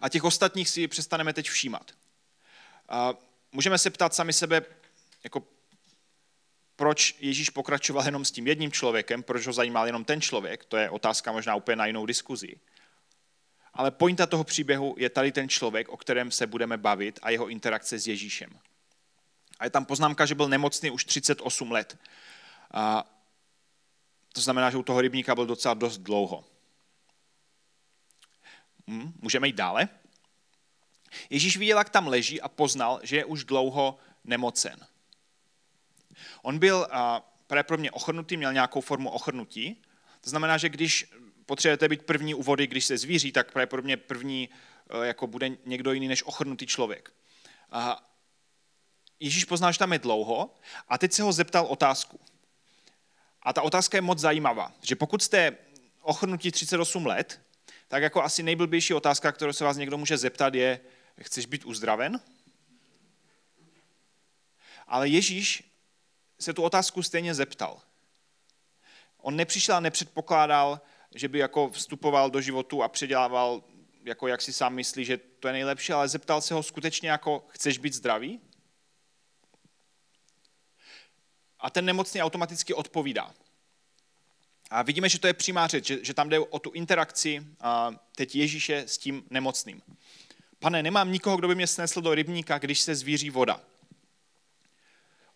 A 0.00 0.08
těch 0.08 0.24
ostatních 0.24 0.68
si 0.68 0.88
přestaneme 0.88 1.32
teď 1.32 1.48
všímat. 1.48 1.92
A 2.88 3.14
můžeme 3.52 3.78
se 3.78 3.90
ptát 3.90 4.14
sami 4.14 4.32
sebe, 4.32 4.62
jako 5.24 5.42
proč 6.76 7.16
Ježíš 7.20 7.50
pokračoval 7.50 8.04
jenom 8.04 8.24
s 8.24 8.30
tím 8.30 8.46
jedním 8.46 8.72
člověkem, 8.72 9.22
proč 9.22 9.46
ho 9.46 9.52
zajímal 9.52 9.86
jenom 9.86 10.04
ten 10.04 10.20
člověk, 10.20 10.64
to 10.64 10.76
je 10.76 10.90
otázka 10.90 11.32
možná 11.32 11.54
úplně 11.54 11.76
na 11.76 11.86
jinou 11.86 12.06
diskuzi. 12.06 12.56
Ale 13.72 13.90
pointa 13.90 14.26
toho 14.26 14.44
příběhu 14.44 14.94
je 14.98 15.10
tady 15.10 15.32
ten 15.32 15.48
člověk, 15.48 15.88
o 15.88 15.96
kterém 15.96 16.30
se 16.30 16.46
budeme 16.46 16.76
bavit 16.76 17.18
a 17.22 17.30
jeho 17.30 17.48
interakce 17.48 17.98
s 17.98 18.06
Ježíšem. 18.06 18.58
A 19.58 19.64
je 19.64 19.70
tam 19.70 19.84
poznámka, 19.84 20.26
že 20.26 20.34
byl 20.34 20.48
nemocný 20.48 20.90
už 20.90 21.04
38 21.04 21.72
let. 21.72 21.98
A 22.70 23.04
to 24.32 24.40
znamená, 24.40 24.70
že 24.70 24.76
u 24.76 24.82
toho 24.82 25.00
rybníka 25.00 25.34
byl 25.34 25.46
docela 25.46 25.74
dost 25.74 25.98
dlouho. 25.98 26.44
Hm, 28.86 29.12
můžeme 29.22 29.46
jít 29.46 29.56
dále? 29.56 29.88
Ježíš 31.30 31.56
viděl, 31.56 31.78
jak 31.78 31.90
tam 31.90 32.08
leží 32.08 32.40
a 32.40 32.48
poznal, 32.48 33.00
že 33.02 33.16
je 33.16 33.24
už 33.24 33.44
dlouho 33.44 33.98
nemocen. 34.24 34.86
On 36.42 36.58
byl 36.58 36.86
pravděpodobně 37.46 37.90
ochrnutý, 37.90 38.36
měl 38.36 38.52
nějakou 38.52 38.80
formu 38.80 39.10
ochrnutí. 39.10 39.82
To 40.20 40.30
znamená, 40.30 40.58
že 40.58 40.68
když 40.68 41.12
potřebujete 41.46 41.88
být 41.88 42.02
první 42.02 42.34
u 42.34 42.42
vody, 42.42 42.66
když 42.66 42.84
se 42.84 42.98
zvíří, 42.98 43.32
tak 43.32 43.52
pravděpodobně 43.52 43.96
první 43.96 44.48
e, 44.90 45.06
jako 45.06 45.26
bude 45.26 45.50
někdo 45.66 45.92
jiný 45.92 46.08
než 46.08 46.22
ochrnutý 46.22 46.66
člověk. 46.66 47.12
A 47.70 48.10
Ježíš 49.20 49.44
poznal, 49.44 49.72
že 49.72 49.78
tam 49.78 49.92
je 49.92 49.98
dlouho 49.98 50.54
a 50.88 50.98
teď 50.98 51.12
se 51.12 51.22
ho 51.22 51.32
zeptal 51.32 51.66
otázku. 51.66 52.20
A 53.42 53.52
ta 53.52 53.62
otázka 53.62 53.98
je 53.98 54.02
moc 54.02 54.18
zajímavá, 54.18 54.72
že 54.82 54.96
pokud 54.96 55.22
jste 55.22 55.56
ochrnutí 56.00 56.50
38 56.50 57.06
let, 57.06 57.40
tak 57.88 58.02
jako 58.02 58.22
asi 58.22 58.42
nejblbější 58.42 58.94
otázka, 58.94 59.32
kterou 59.32 59.52
se 59.52 59.64
vás 59.64 59.76
někdo 59.76 59.98
může 59.98 60.18
zeptat, 60.18 60.54
je, 60.54 60.80
chceš 61.20 61.46
být 61.46 61.64
uzdraven? 61.64 62.20
Ale 64.86 65.08
Ježíš 65.08 65.62
se 66.40 66.52
tu 66.52 66.62
otázku 66.62 67.02
stejně 67.02 67.34
zeptal. 67.34 67.80
On 69.18 69.36
nepřišel 69.36 69.74
a 69.74 69.80
nepředpokládal, 69.80 70.80
že 71.14 71.28
by 71.28 71.38
jako 71.38 71.70
vstupoval 71.70 72.30
do 72.30 72.40
životu 72.40 72.82
a 72.82 72.88
předělával, 72.88 73.62
jako 74.04 74.28
jak 74.28 74.42
si 74.42 74.52
sám 74.52 74.74
myslí, 74.74 75.04
že 75.04 75.16
to 75.16 75.48
je 75.48 75.52
nejlepší, 75.52 75.92
ale 75.92 76.08
zeptal 76.08 76.40
se 76.40 76.54
ho 76.54 76.62
skutečně 76.62 77.10
jako, 77.10 77.46
chceš 77.48 77.78
být 77.78 77.94
zdravý? 77.94 78.40
A 81.64 81.70
ten 81.70 81.84
nemocný 81.84 82.22
automaticky 82.22 82.74
odpovídá. 82.74 83.34
A 84.70 84.82
vidíme, 84.82 85.08
že 85.08 85.18
to 85.18 85.26
je 85.26 85.34
přímá 85.34 85.66
řeč, 85.66 85.86
že, 85.86 86.04
že 86.04 86.14
tam 86.14 86.28
jde 86.28 86.38
o 86.38 86.58
tu 86.58 86.70
interakci 86.70 87.46
a 87.60 87.90
teď 88.16 88.36
Ježíše 88.36 88.78
s 88.86 88.98
tím 88.98 89.24
nemocným. 89.30 89.82
Pane, 90.58 90.82
nemám 90.82 91.12
nikoho, 91.12 91.36
kdo 91.36 91.48
by 91.48 91.54
mě 91.54 91.66
snesl 91.66 92.00
do 92.00 92.14
rybníka, 92.14 92.58
když 92.58 92.80
se 92.80 92.94
zvíří 92.94 93.30
voda. 93.30 93.60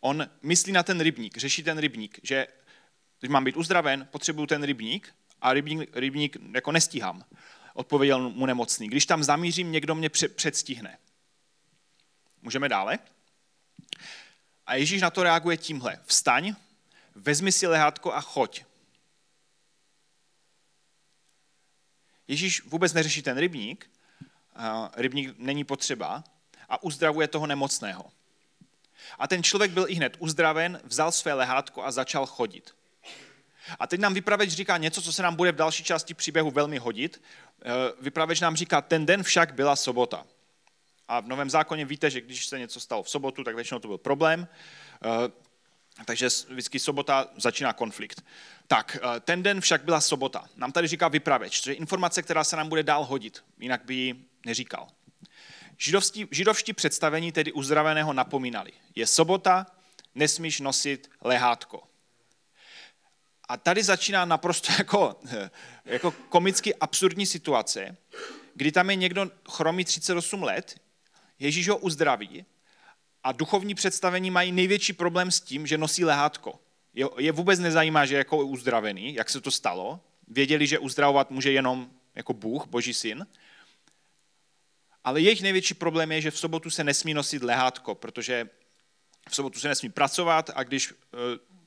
On 0.00 0.30
myslí 0.42 0.72
na 0.72 0.82
ten 0.82 1.00
rybník, 1.00 1.36
řeší 1.36 1.62
ten 1.62 1.78
rybník, 1.78 2.20
že 2.22 2.46
když 3.20 3.30
mám 3.30 3.44
být 3.44 3.56
uzdraven, 3.56 4.08
potřebuju 4.10 4.46
ten 4.46 4.62
rybník 4.62 5.14
a 5.40 5.52
rybník, 5.52 5.96
rybník 5.96 6.36
jako 6.54 6.72
nestíhám. 6.72 7.24
Odpověděl 7.74 8.30
mu 8.30 8.46
nemocný. 8.46 8.88
Když 8.88 9.06
tam 9.06 9.24
zamířím, 9.24 9.72
někdo 9.72 9.94
mě 9.94 10.10
předstihne. 10.34 10.98
Můžeme 12.42 12.68
dále? 12.68 12.98
A 14.68 14.74
Ježíš 14.74 15.02
na 15.02 15.10
to 15.10 15.22
reaguje 15.22 15.56
tímhle. 15.56 16.00
Vstaň, 16.04 16.54
vezmi 17.14 17.52
si 17.52 17.66
lehátko 17.66 18.12
a 18.12 18.20
choď. 18.20 18.64
Ježíš 22.28 22.64
vůbec 22.64 22.92
neřeší 22.92 23.22
ten 23.22 23.38
rybník, 23.38 23.90
rybník 24.96 25.38
není 25.38 25.64
potřeba 25.64 26.24
a 26.68 26.82
uzdravuje 26.82 27.28
toho 27.28 27.46
nemocného. 27.46 28.12
A 29.18 29.28
ten 29.28 29.42
člověk 29.42 29.70
byl 29.70 29.86
i 29.88 29.94
hned 29.94 30.16
uzdraven, 30.18 30.80
vzal 30.84 31.12
své 31.12 31.32
lehátko 31.32 31.84
a 31.84 31.90
začal 31.90 32.26
chodit. 32.26 32.74
A 33.78 33.86
teď 33.86 34.00
nám 34.00 34.14
vypraveč 34.14 34.50
říká 34.50 34.76
něco, 34.76 35.02
co 35.02 35.12
se 35.12 35.22
nám 35.22 35.36
bude 35.36 35.52
v 35.52 35.56
další 35.56 35.84
části 35.84 36.14
příběhu 36.14 36.50
velmi 36.50 36.78
hodit. 36.78 37.22
E, 37.64 37.72
vypraveč 38.00 38.40
nám 38.40 38.56
říká, 38.56 38.80
ten 38.80 39.06
den 39.06 39.22
však 39.22 39.54
byla 39.54 39.76
sobota. 39.76 40.26
A 41.08 41.20
v 41.20 41.28
Novém 41.28 41.50
zákoně 41.50 41.84
víte, 41.84 42.10
že 42.10 42.20
když 42.20 42.46
se 42.46 42.58
něco 42.58 42.80
stalo 42.80 43.02
v 43.02 43.10
sobotu, 43.10 43.44
tak 43.44 43.54
většinou 43.54 43.80
to 43.80 43.88
byl 43.88 43.98
problém. 43.98 44.48
E, 45.04 45.08
takže 46.04 46.28
vždycky 46.48 46.78
sobota 46.78 47.28
začíná 47.36 47.72
konflikt. 47.72 48.24
Tak, 48.66 48.96
e, 49.16 49.20
ten 49.20 49.42
den 49.42 49.60
však 49.60 49.84
byla 49.84 50.00
sobota. 50.00 50.44
Nám 50.56 50.72
tady 50.72 50.88
říká 50.88 51.08
vypraveč, 51.08 51.60
což 51.60 51.66
je 51.66 51.74
informace, 51.74 52.22
která 52.22 52.44
se 52.44 52.56
nám 52.56 52.68
bude 52.68 52.82
dál 52.82 53.04
hodit, 53.04 53.44
jinak 53.58 53.84
by 53.84 53.94
ji 53.94 54.24
neříkal. 54.46 54.88
Židovští, 55.78 56.28
židovští 56.30 56.72
představení 56.72 57.32
tedy 57.32 57.52
uzdraveného 57.52 58.12
napomínali. 58.12 58.72
Je 58.94 59.06
sobota, 59.06 59.66
nesmíš 60.14 60.60
nosit 60.60 61.10
lehátko. 61.24 61.82
A 63.48 63.56
tady 63.56 63.82
začíná 63.82 64.24
naprosto 64.24 64.72
jako, 64.78 65.20
jako 65.84 66.10
komicky 66.10 66.74
absurdní 66.74 67.26
situace, 67.26 67.96
kdy 68.54 68.72
tam 68.72 68.90
je 68.90 68.96
někdo 68.96 69.30
chromý 69.50 69.84
38 69.84 70.42
let, 70.42 70.80
Ježíš 71.38 71.68
ho 71.68 71.76
uzdraví 71.76 72.44
a 73.24 73.32
duchovní 73.32 73.74
představení 73.74 74.30
mají 74.30 74.52
největší 74.52 74.92
problém 74.92 75.30
s 75.30 75.40
tím, 75.40 75.66
že 75.66 75.78
nosí 75.78 76.04
lehátko. 76.04 76.60
Je, 77.18 77.32
vůbec 77.32 77.60
nezajímá, 77.60 78.06
že 78.06 78.14
je 78.14 78.18
jako 78.18 78.36
uzdravený, 78.36 79.14
jak 79.14 79.30
se 79.30 79.40
to 79.40 79.50
stalo. 79.50 80.00
Věděli, 80.28 80.66
že 80.66 80.78
uzdravovat 80.78 81.30
může 81.30 81.52
jenom 81.52 81.90
jako 82.14 82.32
Bůh, 82.32 82.66
Boží 82.66 82.94
syn. 82.94 83.26
Ale 85.04 85.20
jejich 85.20 85.42
největší 85.42 85.74
problém 85.74 86.12
je, 86.12 86.20
že 86.20 86.30
v 86.30 86.38
sobotu 86.38 86.70
se 86.70 86.84
nesmí 86.84 87.14
nosit 87.14 87.42
lehátko, 87.42 87.94
protože 87.94 88.48
v 89.28 89.34
sobotu 89.34 89.60
se 89.60 89.68
nesmí 89.68 89.88
pracovat 89.88 90.50
a 90.54 90.62
když 90.62 90.92
eh, 90.92 91.16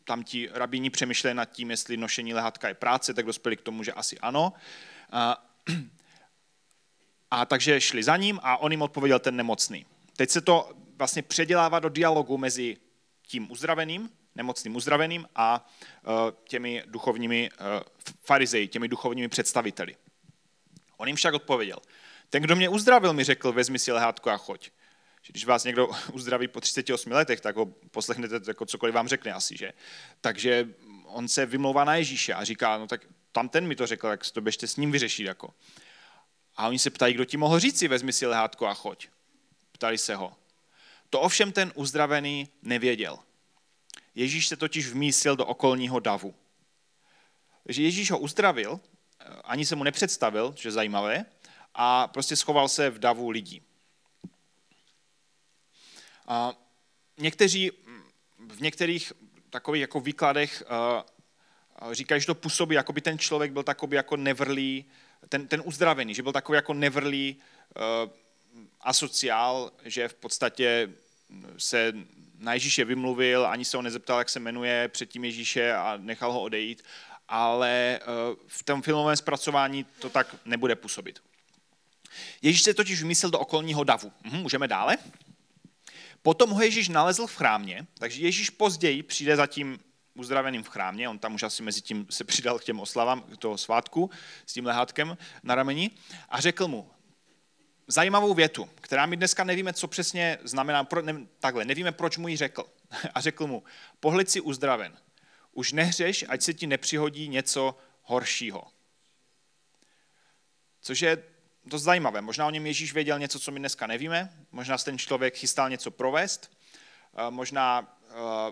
tam 0.04 0.24
ti 0.24 0.50
rabíni 0.54 0.90
přemýšleli 0.90 1.34
nad 1.34 1.46
tím, 1.46 1.72
jestli 1.72 1.98
nošení 1.98 2.34
lehátka 2.34 2.68
je 2.68 2.74
práce, 2.74 3.14
tak 3.14 3.26
dospěli 3.26 3.58
k 3.58 3.62
tomu, 3.62 3.84
že 3.84 3.94
asi 3.94 4.20
ano. 4.20 4.54
A, 7.32 7.46
takže 7.46 7.82
šli 7.82 8.04
za 8.04 8.18
ním 8.18 8.40
a 8.44 8.58
on 8.58 8.72
jim 8.72 8.82
odpověděl 8.82 9.20
ten 9.20 9.36
nemocný. 9.36 9.86
Teď 10.16 10.30
se 10.30 10.42
to 10.42 10.72
vlastně 10.98 11.22
předělává 11.22 11.80
do 11.80 11.90
dialogu 11.90 12.38
mezi 12.38 12.78
tím 13.28 13.52
uzdraveným, 13.52 14.10
nemocným 14.36 14.76
uzdraveným 14.76 15.26
a 15.36 15.70
uh, 16.04 16.14
těmi 16.48 16.84
duchovními 16.86 17.50
uh, 17.52 17.66
farizeji, 18.24 18.68
těmi 18.68 18.88
duchovními 18.88 19.28
představiteli. 19.28 19.96
On 20.98 21.08
jim 21.08 21.16
však 21.16 21.34
odpověděl, 21.34 21.78
ten, 22.30 22.42
kdo 22.42 22.56
mě 22.56 22.70
uzdravil, 22.70 23.14
mi 23.14 23.24
řekl, 23.24 23.52
vezmi 23.52 23.80
si 23.80 23.92
lehátko 23.92 24.30
a 24.30 24.38
choď 24.38 24.72
když 25.28 25.46
vás 25.46 25.64
někdo 25.64 25.90
uzdraví 26.14 26.48
po 26.48 26.62
38 26.62 27.12
letech, 27.12 27.42
tak 27.42 27.56
ho 27.56 27.66
poslechnete 27.66 28.40
jako 28.48 28.66
cokoliv 28.66 28.96
vám 28.96 29.08
řekne 29.08 29.34
asi, 29.34 29.58
že? 29.58 29.74
Takže 30.22 30.68
on 31.06 31.28
se 31.28 31.46
vymlouvá 31.46 31.84
na 31.84 31.96
Ježíše 31.96 32.34
a 32.34 32.44
říká, 32.44 32.78
no 32.78 32.88
tak 32.88 33.06
tam 33.32 33.50
ten 33.50 33.68
mi 33.68 33.76
to 33.76 33.88
řekl, 33.88 34.08
tak 34.08 34.32
to 34.32 34.42
běžte 34.42 34.68
s 34.68 34.78
ním 34.78 34.92
vyřešit. 34.92 35.24
Jako. 35.24 35.54
A 36.56 36.68
oni 36.68 36.80
se 36.80 36.90
ptají, 36.90 37.14
kdo 37.14 37.26
ti 37.26 37.38
mohl 37.38 37.60
říci, 37.60 37.88
vezmi 37.88 38.14
si 38.14 38.26
lehátko 38.26 38.68
a 38.68 38.74
choď. 38.74 39.08
Ptali 39.72 39.98
se 39.98 40.16
ho. 40.16 40.36
To 41.10 41.20
ovšem 41.20 41.52
ten 41.52 41.72
uzdravený 41.76 42.50
nevěděl. 42.62 43.20
Ježíš 44.16 44.48
se 44.48 44.58
totiž 44.58 44.88
vmísil 44.88 45.36
do 45.36 45.46
okolního 45.46 46.00
davu. 46.00 46.36
Takže 47.64 47.84
Ježíš 47.84 48.12
ho 48.12 48.20
uzdravil, 48.20 48.80
ani 49.44 49.66
se 49.66 49.76
mu 49.76 49.84
nepředstavil, 49.84 50.54
že 50.58 50.68
je 50.70 50.74
zajímavé, 50.74 51.26
a 51.74 52.08
prostě 52.08 52.36
schoval 52.36 52.70
se 52.70 52.90
v 52.90 53.00
davu 53.00 53.30
lidí. 53.30 53.62
A 56.28 56.54
někteří 57.18 57.72
v 58.48 58.62
některých 58.62 59.14
takových 59.50 59.82
jako 59.82 60.00
výkladech 60.00 60.64
uh, 61.82 61.94
říkají, 61.94 62.22
že 62.22 62.28
to 62.28 62.36
působí, 62.36 62.76
jako 62.76 62.94
by 62.94 63.02
ten 63.02 63.20
člověk 63.20 63.52
byl 63.52 63.64
takový 63.64 63.96
jako 63.96 64.18
nevrlý, 64.18 64.86
ten, 65.30 65.48
ten 65.48 65.62
uzdravený, 65.66 66.16
že 66.16 66.24
byl 66.24 66.32
takový 66.32 66.56
jako 66.56 66.74
nevrlý 66.74 67.38
uh, 67.76 68.12
asociál, 68.82 69.72
že 69.86 70.08
v 70.08 70.14
podstatě 70.14 70.90
se 71.58 71.94
na 72.38 72.54
Ježíše 72.54 72.86
vymluvil, 72.86 73.48
ani 73.48 73.66
se 73.66 73.78
ho 73.78 73.84
nezeptal, 73.84 74.18
jak 74.18 74.30
se 74.30 74.40
jmenuje 74.40 74.88
předtím 74.88 75.26
Ježíše 75.26 75.74
a 75.74 75.98
nechal 75.98 76.32
ho 76.32 76.42
odejít, 76.42 76.84
ale 77.28 78.00
uh, 78.02 78.36
v 78.48 78.64
tom 78.64 78.82
filmovém 78.82 79.18
zpracování 79.18 79.86
to 80.00 80.10
tak 80.10 80.36
nebude 80.46 80.76
působit. 80.76 81.20
Ježíš 82.42 82.64
se 82.64 82.74
totiž 82.74 83.02
vymyslel 83.02 83.32
do 83.32 83.40
okolního 83.40 83.84
davu. 83.84 84.12
Mhm, 84.24 84.42
můžeme 84.42 84.68
dále? 84.68 84.98
Potom 86.22 86.50
ho 86.50 86.62
Ježíš 86.62 86.90
nalezl 86.90 87.28
v 87.28 87.36
chrámě, 87.36 87.88
takže 87.98 88.22
Ježíš 88.22 88.50
později 88.50 89.04
přijde 89.04 89.36
za 89.36 89.48
tím 89.48 89.80
uzdraveným 90.16 90.64
v 90.64 90.70
chrámě, 90.70 91.10
on 91.10 91.20
tam 91.20 91.34
už 91.34 91.44
asi 91.44 91.64
mezi 91.64 91.82
tím 91.82 92.08
se 92.10 92.24
přidal 92.24 92.60
k 92.60 92.64
těm 92.64 92.80
oslavám 92.80 93.24
toho 93.40 93.58
svátku 93.58 94.10
s 94.46 94.54
tím 94.54 94.66
lehátkem 94.66 95.18
na 95.44 95.56
rameni 95.56 95.92
a 96.30 96.42
řekl 96.42 96.68
mu 96.68 96.92
zajímavou 97.88 98.34
větu, 98.34 98.70
která 98.82 99.06
my 99.06 99.18
dneska 99.18 99.44
nevíme, 99.44 99.74
co 99.74 99.88
přesně 99.88 100.38
znamená, 100.44 100.84
pro, 100.84 101.02
ne, 101.02 101.16
takhle, 101.40 101.66
nevíme, 101.66 101.92
proč 101.92 102.18
mu 102.18 102.28
ji 102.28 102.38
řekl. 102.38 102.66
A 103.14 103.22
řekl 103.22 103.48
mu, 103.48 103.64
pohled 104.00 104.30
si 104.30 104.42
uzdraven, 104.42 104.98
už 105.52 105.72
nehřeš, 105.72 106.26
ať 106.28 106.42
se 106.42 106.54
ti 106.54 106.68
nepřihodí 106.68 107.28
něco 107.28 107.78
horšího. 108.04 108.64
Což 110.82 111.02
je 111.02 111.24
dost 111.66 111.84
zajímavé. 111.84 112.22
Možná 112.22 112.48
o 112.48 112.52
něm 112.52 112.66
Ježíš 112.66 112.94
věděl 112.94 113.20
něco, 113.20 113.40
co 113.40 113.52
my 113.52 113.60
dneska 113.60 113.88
nevíme, 113.88 114.34
možná 114.52 114.78
ten 114.78 114.98
člověk 114.98 115.38
chystal 115.38 115.70
něco 115.70 115.92
provést, 115.92 116.58
možná 117.30 117.98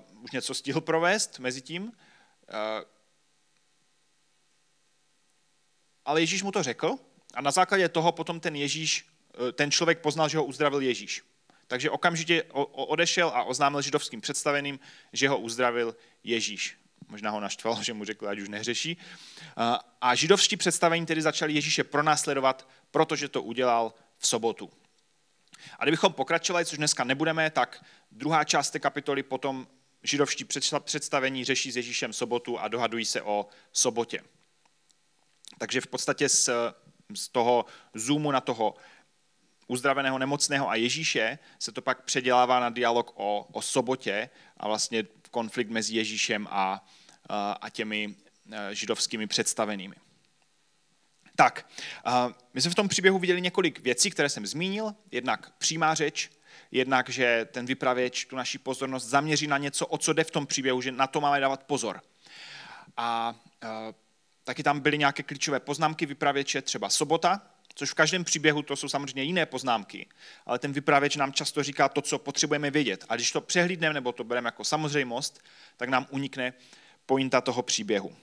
uh, 0.07 0.23
už 0.23 0.31
něco 0.31 0.53
stihl 0.53 0.81
provést 0.81 1.39
mezi 1.39 1.61
tím, 1.61 1.83
uh, 1.83 1.91
ale 6.05 6.21
Ježíš 6.21 6.43
mu 6.43 6.51
to 6.51 6.63
řekl 6.63 6.95
a 7.33 7.41
na 7.41 7.51
základě 7.51 7.89
toho 7.89 8.11
potom 8.11 8.39
ten 8.39 8.55
Ježíš, 8.55 9.05
ten 9.53 9.71
člověk 9.71 9.99
poznal, 9.99 10.29
že 10.29 10.37
ho 10.37 10.43
uzdravil 10.43 10.81
Ježíš. 10.81 11.23
Takže 11.67 11.89
okamžitě 11.89 12.43
odešel 12.71 13.29
a 13.29 13.43
oznámil 13.43 13.81
židovským 13.81 14.21
představeným, 14.21 14.79
že 15.13 15.29
ho 15.29 15.37
uzdravil 15.37 15.95
Ježíš 16.23 16.77
možná 17.09 17.31
ho 17.31 17.39
naštvalo, 17.39 17.77
že 17.83 17.93
mu 17.93 18.05
řekl, 18.05 18.27
ať 18.27 18.39
už 18.39 18.49
nehřeší. 18.49 18.97
A 20.01 20.15
židovští 20.15 20.57
představení 20.57 21.05
tedy 21.05 21.21
začali 21.21 21.53
Ježíše 21.53 21.83
pronásledovat, 21.83 22.67
protože 22.91 23.27
to 23.27 23.41
udělal 23.41 23.93
v 24.17 24.27
sobotu. 24.27 24.69
A 25.79 25.85
kdybychom 25.85 26.13
pokračovali, 26.13 26.65
což 26.65 26.77
dneska 26.77 27.03
nebudeme, 27.03 27.49
tak 27.49 27.85
druhá 28.11 28.43
část 28.43 28.71
té 28.71 28.79
kapitoly 28.79 29.23
potom 29.23 29.67
židovští 30.03 30.45
představení 30.83 31.45
řeší 31.45 31.71
s 31.71 31.75
Ježíšem 31.75 32.13
sobotu 32.13 32.59
a 32.59 32.67
dohadují 32.67 33.05
se 33.05 33.21
o 33.21 33.47
sobotě. 33.73 34.21
Takže 35.57 35.81
v 35.81 35.87
podstatě 35.87 36.29
z, 36.29 36.49
z 37.15 37.29
toho 37.29 37.65
zoomu 37.93 38.31
na 38.31 38.41
toho 38.41 38.75
uzdraveného 39.67 40.17
nemocného 40.17 40.69
a 40.69 40.75
Ježíše 40.75 41.39
se 41.59 41.71
to 41.71 41.81
pak 41.81 42.03
předělává 42.03 42.59
na 42.59 42.69
dialog 42.69 43.13
o, 43.15 43.47
o 43.51 43.61
sobotě 43.61 44.29
a 44.57 44.67
vlastně 44.67 45.03
konflikt 45.31 45.69
mezi 45.69 45.95
Ježíšem 45.95 46.47
a, 46.51 46.85
a 47.61 47.69
těmi 47.69 48.15
e, 48.51 48.75
židovskými 48.75 49.27
představenými. 49.27 49.95
Tak, 51.39 51.69
my 52.53 52.61
jsme 52.61 52.71
v 52.71 52.75
tom 52.75 52.87
příběhu 52.87 53.19
viděli 53.19 53.41
několik 53.41 53.79
věcí, 53.79 54.09
které 54.09 54.29
jsem 54.29 54.47
zmínil. 54.47 54.95
Jednak 55.11 55.51
přímá 55.57 55.93
řeč, 55.93 56.29
jednak, 56.71 57.09
že 57.09 57.47
ten 57.51 57.65
vypravěč 57.65 58.25
tu 58.25 58.35
naši 58.35 58.57
pozornost 58.57 59.05
zaměří 59.05 59.47
na 59.47 59.57
něco, 59.57 59.87
o 59.87 59.97
co 59.97 60.13
jde 60.13 60.23
v 60.23 60.31
tom 60.31 60.47
příběhu, 60.47 60.81
že 60.81 60.91
na 60.91 61.07
to 61.07 61.21
máme 61.21 61.39
dávat 61.39 61.63
pozor. 61.63 62.01
A 62.97 63.35
taky 64.43 64.63
tam 64.63 64.79
byly 64.79 64.97
nějaké 64.97 65.23
klíčové 65.23 65.59
poznámky 65.59 66.05
vypravěče, 66.05 66.61
třeba 66.61 66.89
sobota, 66.89 67.41
což 67.75 67.91
v 67.91 67.93
každém 67.93 68.23
příběhu 68.23 68.61
to 68.61 68.75
jsou 68.75 68.89
samozřejmě 68.89 69.23
jiné 69.23 69.45
poznámky, 69.45 70.07
ale 70.45 70.59
ten 70.59 70.73
vypravěč 70.73 71.15
nám 71.15 71.33
často 71.33 71.63
říká 71.63 71.89
to, 71.89 72.01
co 72.01 72.19
potřebujeme 72.19 72.71
vědět. 72.71 73.05
A 73.09 73.15
když 73.15 73.31
to 73.31 73.41
přehlídneme 73.41 73.93
nebo 73.93 74.11
to 74.11 74.23
bereme 74.23 74.47
jako 74.47 74.63
samozřejmost, 74.63 75.43
tak 75.77 75.89
nám 75.89 76.07
unikne 76.09 76.53
pointa 77.05 77.41
toho 77.41 77.63
příběhu. 77.63 78.15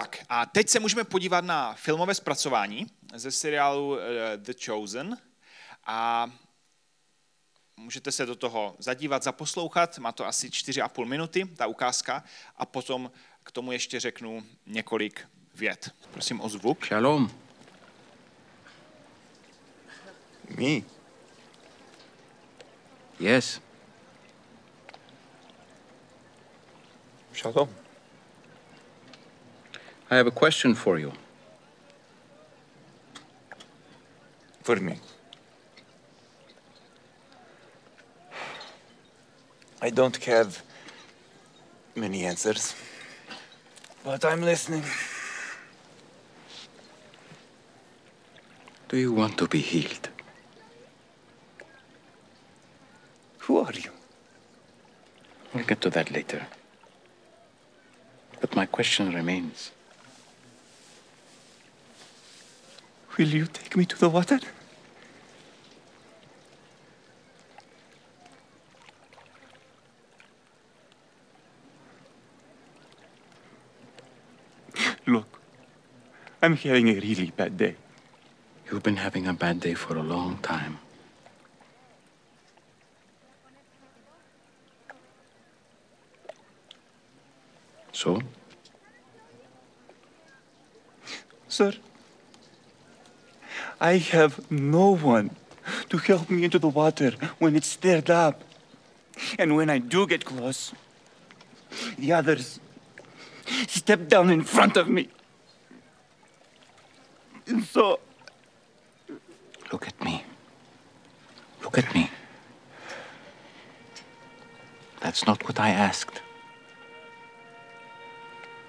Tak 0.00 0.18
a 0.28 0.46
teď 0.46 0.68
se 0.68 0.80
můžeme 0.80 1.04
podívat 1.04 1.44
na 1.44 1.74
filmové 1.74 2.14
zpracování 2.14 2.86
ze 3.14 3.30
seriálu 3.30 3.98
eh, 3.98 4.36
The 4.36 4.52
Chosen 4.66 5.18
a 5.84 6.30
můžete 7.76 8.12
se 8.12 8.26
do 8.26 8.36
toho 8.36 8.76
zadívat, 8.78 9.22
zaposlouchat, 9.22 9.98
má 9.98 10.12
to 10.12 10.26
asi 10.26 10.48
4,5 10.48 11.04
minuty, 11.04 11.44
ta 11.56 11.66
ukázka, 11.66 12.24
a 12.56 12.66
potom 12.66 13.10
k 13.42 13.50
tomu 13.50 13.72
ještě 13.72 14.00
řeknu 14.00 14.46
několik 14.66 15.28
vět. 15.54 15.90
Prosím 16.10 16.40
o 16.40 16.48
zvuk. 16.48 16.86
Shalom. 16.86 17.30
Me? 20.48 20.80
Yes. 23.20 23.60
Shalom. 27.34 27.85
I 30.08 30.16
have 30.16 30.28
a 30.28 30.30
question 30.30 30.74
for 30.74 30.98
you. 30.98 31.12
For 34.62 34.76
me. 34.76 34.98
I 39.82 39.90
don't 39.90 40.16
have 40.24 40.62
many 41.96 42.24
answers, 42.24 42.74
but 44.04 44.24
I'm 44.24 44.42
listening. 44.42 44.84
Do 48.88 48.96
you 48.96 49.12
want 49.12 49.36
to 49.38 49.48
be 49.48 49.60
healed? 49.60 50.08
Who 53.38 53.58
are 53.58 53.72
you? 53.72 53.90
We'll 55.52 55.64
get 55.64 55.80
to 55.80 55.90
that 55.90 56.10
later. 56.12 56.46
But 58.40 58.54
my 58.54 58.66
question 58.66 59.12
remains. 59.12 59.72
Will 63.16 63.28
you 63.28 63.46
take 63.46 63.74
me 63.76 63.86
to 63.86 63.98
the 63.98 64.10
water? 64.10 64.38
Look, 75.06 75.40
I'm 76.42 76.56
having 76.56 76.88
a 76.88 76.94
really 76.94 77.30
bad 77.30 77.56
day. 77.56 77.76
You've 78.70 78.82
been 78.82 78.96
having 78.96 79.26
a 79.26 79.32
bad 79.32 79.60
day 79.60 79.72
for 79.72 79.96
a 79.96 80.02
long 80.02 80.38
time. 80.38 80.78
So? 87.92 88.20
Sir, 91.48 91.72
I 93.80 93.98
have 93.98 94.50
no 94.50 94.94
one 94.96 95.30
to 95.90 95.98
help 95.98 96.30
me 96.30 96.44
into 96.44 96.58
the 96.58 96.68
water 96.68 97.12
when 97.38 97.56
it's 97.56 97.68
stirred 97.68 98.10
up. 98.10 98.42
And 99.38 99.56
when 99.56 99.70
I 99.70 99.78
do 99.78 100.06
get 100.06 100.24
close, 100.24 100.72
the 101.98 102.12
others 102.12 102.60
step 103.66 104.08
down 104.08 104.30
in 104.30 104.42
front 104.42 104.76
of 104.76 104.88
me. 104.88 105.08
And 107.46 107.64
so 107.64 108.00
Look 109.72 109.88
at 109.88 110.04
me. 110.04 110.24
Look 111.62 111.78
at 111.78 111.92
me. 111.94 112.10
That's 115.00 115.26
not 115.26 115.44
what 115.44 115.58
I 115.58 115.70
asked. 115.70 116.22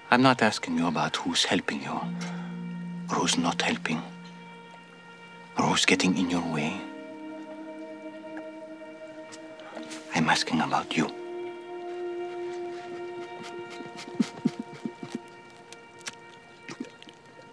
I'm 0.09 0.21
not 0.21 0.41
asking 0.41 0.77
you 0.77 0.87
about 0.87 1.15
who's 1.17 1.43
helping 1.45 1.83
you 1.83 1.91
or 3.09 3.15
who's 3.15 3.37
not 3.37 3.61
helping 3.61 4.01
Rose, 5.59 5.69
who's 5.69 5.85
getting 5.85 6.17
in 6.17 6.29
your 6.29 6.41
way. 6.53 6.79
I'm 10.13 10.29
asking 10.29 10.61
about 10.61 10.95
you. 10.95 11.07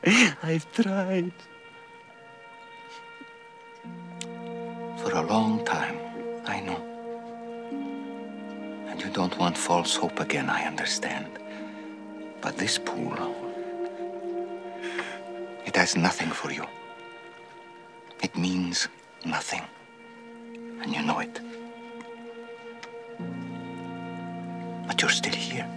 I've 0.43 0.71
tried. 0.73 1.33
For 4.99 5.13
a 5.13 5.23
long 5.23 5.65
time, 5.65 5.99
I 6.47 6.61
know. 6.61 6.81
And 8.89 9.01
you 9.01 9.11
don't 9.11 9.37
want 9.39 9.57
false 9.57 9.97
hope 9.97 10.21
again, 10.21 10.51
I 10.51 10.65
understand. 10.65 11.27
But 12.41 12.57
this 12.59 12.79
pool, 12.79 13.17
it 15.65 15.77
has 15.77 15.97
nothing 15.97 16.31
for 16.31 16.53
you. 16.53 16.67
It 18.35 18.41
means 18.41 18.89
nothing. 19.25 19.63
And 20.83 20.93
you 20.93 21.03
know 21.03 21.21
it. 21.21 21.41
But 24.87 25.01
you're 25.01 25.11
still 25.11 25.33
here. 25.33 25.74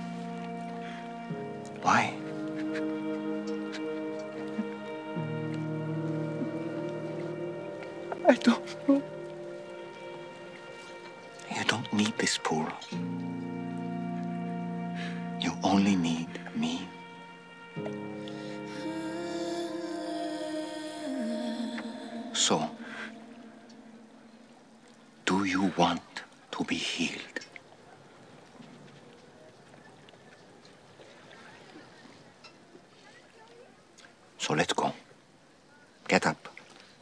Get 36.08 36.26
up, 36.26 36.48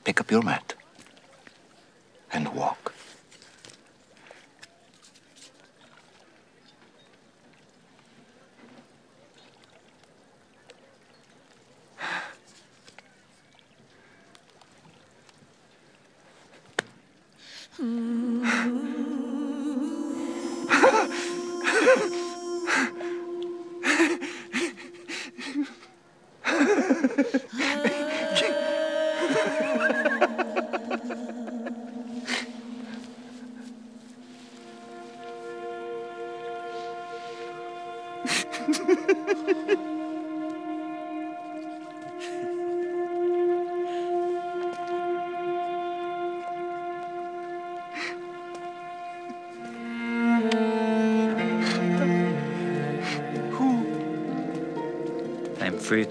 pick 0.03 0.19
up 0.19 0.31
your 0.31 0.41
mat, 0.41 0.73
and 2.33 2.53
walk. 2.55 2.84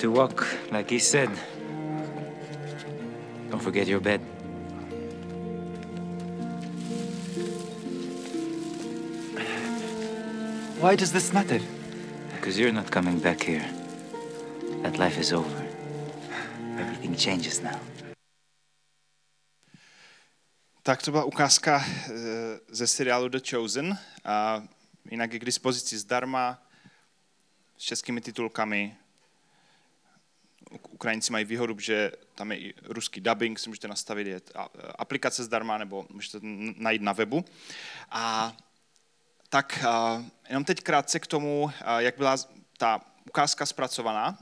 To 0.04 0.10
walk, 0.10 0.46
like 0.70 0.90
he 0.90 0.98
said. 0.98 1.30
Don't 3.50 3.62
forget 3.62 3.86
your 3.86 4.00
bed. 4.00 4.20
Why 10.82 10.94
does 10.96 11.10
this 11.12 11.32
matter? 11.32 11.60
Because 12.34 12.58
you're 12.58 12.74
not 12.80 12.90
coming 12.90 13.18
back 13.18 13.42
here. 13.42 13.64
That 14.82 14.98
life 14.98 15.18
is 15.18 15.32
over. 15.32 15.60
Everything 16.78 17.16
changes 17.16 17.62
now. 17.62 17.80
Tak 20.82 21.02
to 21.02 21.10
byla 21.10 21.24
ukázka 21.24 21.84
eh, 21.84 22.12
ze 22.68 22.86
seriálu 22.86 23.28
The 23.28 23.40
Chosen. 23.50 23.98
A 24.24 24.62
jinak 25.10 25.32
je 25.32 25.38
k 25.38 25.44
dispozici 25.44 25.98
zdarma 25.98 26.62
s 27.78 27.82
českými 27.82 28.20
titulkami. 28.20 29.03
Ukrajinci 30.90 31.32
mají 31.32 31.44
výhodu, 31.44 31.78
že 31.78 32.12
tam 32.34 32.52
je 32.52 32.58
i 32.58 32.74
ruský 32.82 33.20
dubbing, 33.20 33.58
si 33.58 33.68
můžete 33.68 33.88
nastavit, 33.88 34.26
je 34.26 34.40
a- 34.54 34.68
aplikace 34.98 35.44
zdarma, 35.44 35.78
nebo 35.78 36.06
můžete 36.10 36.38
najít 36.76 37.02
na 37.02 37.12
webu. 37.12 37.44
A 38.10 38.56
tak 39.48 39.84
a, 39.84 40.24
jenom 40.48 40.64
teď 40.64 40.80
krátce 40.80 41.20
k 41.20 41.26
tomu, 41.26 41.70
a, 41.84 42.00
jak 42.00 42.16
byla 42.16 42.36
ta 42.78 43.00
ukázka 43.28 43.66
zpracovaná. 43.66 44.38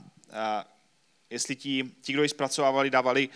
Jestli 1.29 1.55
ti, 1.55 1.91
ti, 2.01 2.13
kdo 2.13 2.23
ji 2.23 2.29
zpracovávali, 2.29 2.89
dávali 2.89 3.29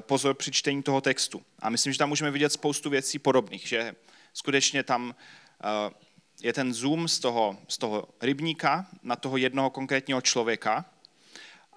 pozor 0.00 0.34
při 0.34 0.52
čtení 0.52 0.82
toho 0.82 1.00
textu. 1.00 1.42
A 1.58 1.70
myslím, 1.70 1.92
že 1.92 1.98
tam 1.98 2.08
můžeme 2.08 2.30
vidět 2.30 2.52
spoustu 2.52 2.90
věcí 2.90 3.18
podobných, 3.18 3.68
že 3.68 3.94
skutečně 4.32 4.82
tam 4.82 5.14
je 6.42 6.52
ten 6.52 6.74
zoom 6.74 7.08
z 7.08 7.18
toho, 7.18 7.58
z 7.68 7.78
toho 7.78 8.08
rybníka 8.22 8.86
na 9.02 9.16
toho 9.16 9.36
jednoho 9.36 9.70
konkrétního 9.70 10.20
člověka 10.20 10.84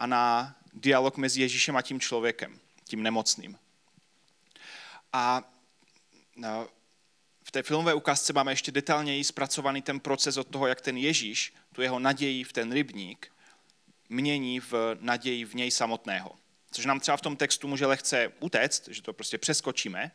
a 0.01 0.05
na 0.05 0.55
dialog 0.73 1.17
mezi 1.17 1.41
Ježíšem 1.41 1.77
a 1.77 1.81
tím 1.81 1.99
člověkem, 1.99 2.59
tím 2.83 3.03
nemocným. 3.03 3.57
A 5.13 5.43
eh, 6.43 6.49
v 7.43 7.51
té 7.51 7.63
filmové 7.63 7.93
ukázce 7.93 8.33
máme 8.33 8.51
ještě 8.51 8.71
detailněji 8.71 9.23
zpracovaný 9.23 9.81
ten 9.81 9.99
proces 9.99 10.37
od 10.37 10.47
toho, 10.47 10.67
jak 10.67 10.81
ten 10.81 10.97
Ježíš, 10.97 11.53
tu 11.73 11.81
jeho 11.81 11.99
naději 11.99 12.43
v 12.43 12.53
ten 12.53 12.71
rybník, 12.71 13.31
mění 14.09 14.59
v 14.59 14.73
naději 14.99 15.45
v 15.45 15.53
něj 15.53 15.71
samotného. 15.71 16.31
Což 16.71 16.85
nám 16.85 16.99
třeba 16.99 17.17
v 17.17 17.21
tom 17.21 17.35
textu 17.35 17.67
může 17.67 17.85
lehce 17.85 18.31
utéct, 18.39 18.87
že 18.87 19.01
to 19.01 19.13
prostě 19.13 19.37
přeskočíme, 19.37 20.11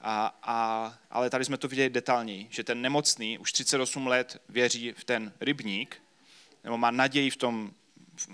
a, 0.00 0.38
a, 0.42 0.98
ale 1.10 1.30
tady 1.30 1.44
jsme 1.44 1.56
to 1.56 1.68
viděli 1.68 1.90
detailněji, 1.90 2.46
že 2.50 2.64
ten 2.64 2.82
nemocný 2.82 3.38
už 3.38 3.52
38 3.52 4.06
let 4.06 4.42
věří 4.48 4.92
v 4.92 5.04
ten 5.04 5.32
rybník, 5.40 6.02
nebo 6.64 6.78
má 6.78 6.90
naději 6.90 7.30
v 7.30 7.36
tom 7.36 7.72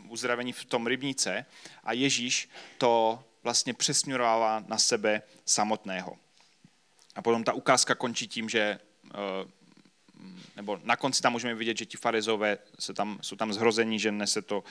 uzdravení 0.09 0.53
v 0.53 0.65
tom 0.65 0.87
rybníce 0.87 1.47
a 1.85 1.93
Ježíš 1.93 2.49
to 2.79 3.25
vlastně 3.43 3.75
přesměrovává 3.75 4.65
na 4.67 4.79
sebe 4.79 5.23
samotného. 5.45 6.17
A 7.15 7.23
potom 7.23 7.45
ta 7.45 7.53
ukázka 7.53 7.95
končí 7.95 8.29
tím, 8.29 8.49
že 8.49 8.61
eh, 8.61 9.19
nebo 10.57 10.81
na 10.85 10.97
konci 10.97 11.23
tam 11.23 11.33
můžeme 11.33 11.55
vidět, 11.55 11.79
že 11.79 11.87
ti 11.87 11.97
farizové 11.97 12.59
se 12.79 12.95
tam, 12.95 13.19
jsou 13.23 13.37
tam 13.37 13.53
zhrození, 13.53 13.99
že 13.99 14.13
nese 14.13 14.43
to, 14.43 14.65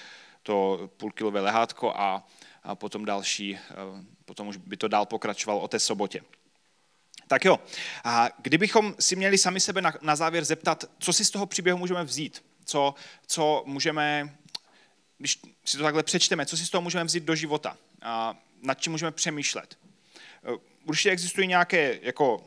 to 0.44 0.90
půlkilové 0.98 1.42
lehátko 1.42 1.94
a, 1.96 2.28
a 2.64 2.76
potom 2.76 3.06
další, 3.06 3.56
eh, 3.56 3.76
potom 4.26 4.48
už 4.48 4.58
by 4.58 4.78
to 4.78 4.88
dál 4.88 5.06
pokračovalo 5.06 5.62
o 5.62 5.68
té 5.68 5.80
sobotě. 5.80 6.22
Tak 7.28 7.46
jo, 7.46 7.60
a 8.04 8.30
kdybychom 8.38 8.96
si 9.00 9.16
měli 9.16 9.38
sami 9.38 9.60
sebe 9.60 9.82
na, 9.82 9.94
na 10.02 10.16
závěr 10.16 10.44
zeptat, 10.44 10.86
co 11.00 11.14
si 11.14 11.26
z 11.26 11.32
toho 11.32 11.46
příběhu 11.46 11.78
můžeme 11.78 12.04
vzít, 12.04 12.46
co, 12.66 12.96
co 13.28 13.64
můžeme, 13.66 14.38
když 15.24 15.40
si 15.66 15.78
to 15.78 15.84
takhle 15.84 16.04
přečteme, 16.04 16.46
co 16.46 16.58
si 16.58 16.66
z 16.66 16.70
toho 16.70 16.82
můžeme 16.82 17.04
vzít 17.04 17.24
do 17.24 17.36
života, 17.36 17.78
a 18.02 18.36
nad 18.62 18.82
čím 18.82 18.92
můžeme 18.92 19.12
přemýšlet. 19.12 19.78
Eh, 20.54 20.58
Určitě 20.86 21.12
existují 21.12 21.48
nějaké 21.48 22.00
jako 22.02 22.44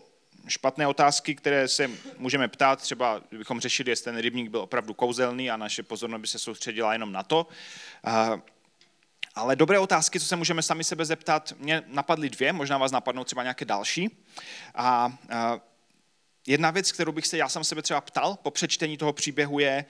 špatné 0.49 0.87
otázky, 0.87 1.35
které 1.35 1.69
se 1.69 1.91
můžeme 2.19 2.49
ptát, 2.49 2.81
třeba 2.83 3.23
kdybychom 3.29 3.61
řešili, 3.61 3.91
jestli 3.91 4.05
ten 4.05 4.19
rybník 4.19 4.51
byl 4.51 4.61
opravdu 4.61 4.95
kouzelný 4.95 5.51
a 5.51 5.57
naše 5.57 5.83
pozornost 5.83 6.21
by 6.21 6.27
se 6.27 6.39
soustředila 6.39 6.93
jenom 6.93 7.13
na 7.13 7.23
to. 7.23 7.47
A- 8.05 8.41
Ale 9.35 9.57
dobré 9.57 9.79
otázky, 9.79 10.21
co 10.21 10.27
se 10.27 10.37
můžeme 10.37 10.63
sami 10.63 10.85
sebe 10.85 11.05
zeptat, 11.05 11.53
mě 11.59 11.83
napadly 11.87 12.31
dvě, 12.31 12.53
možná 12.53 12.79
vás 12.79 12.93
napadnou 12.93 13.25
třeba 13.25 13.43
nějaké 13.43 13.65
další. 13.65 14.11
A, 14.75 15.13
a 15.33 15.61
jedna 16.47 16.71
věc, 16.71 16.93
kterou 16.93 17.13
bych 17.13 17.27
se 17.27 17.37
já 17.39 17.49
sám 17.49 17.65
sebe 17.65 17.83
třeba 17.83 18.01
ptal 18.01 18.37
po 18.43 18.51
přečtení 18.51 18.97
toho 18.97 19.13
příběhu 19.13 19.59
je, 19.59 19.85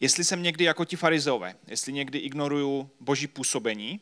jestli 0.00 0.24
jsem 0.24 0.42
někdy 0.42 0.64
jako 0.64 0.84
ti 0.84 0.96
farizové, 0.96 1.54
jestli 1.66 1.92
někdy 1.92 2.18
ignoruju 2.18 2.90
boží 3.00 3.26
působení 3.26 4.00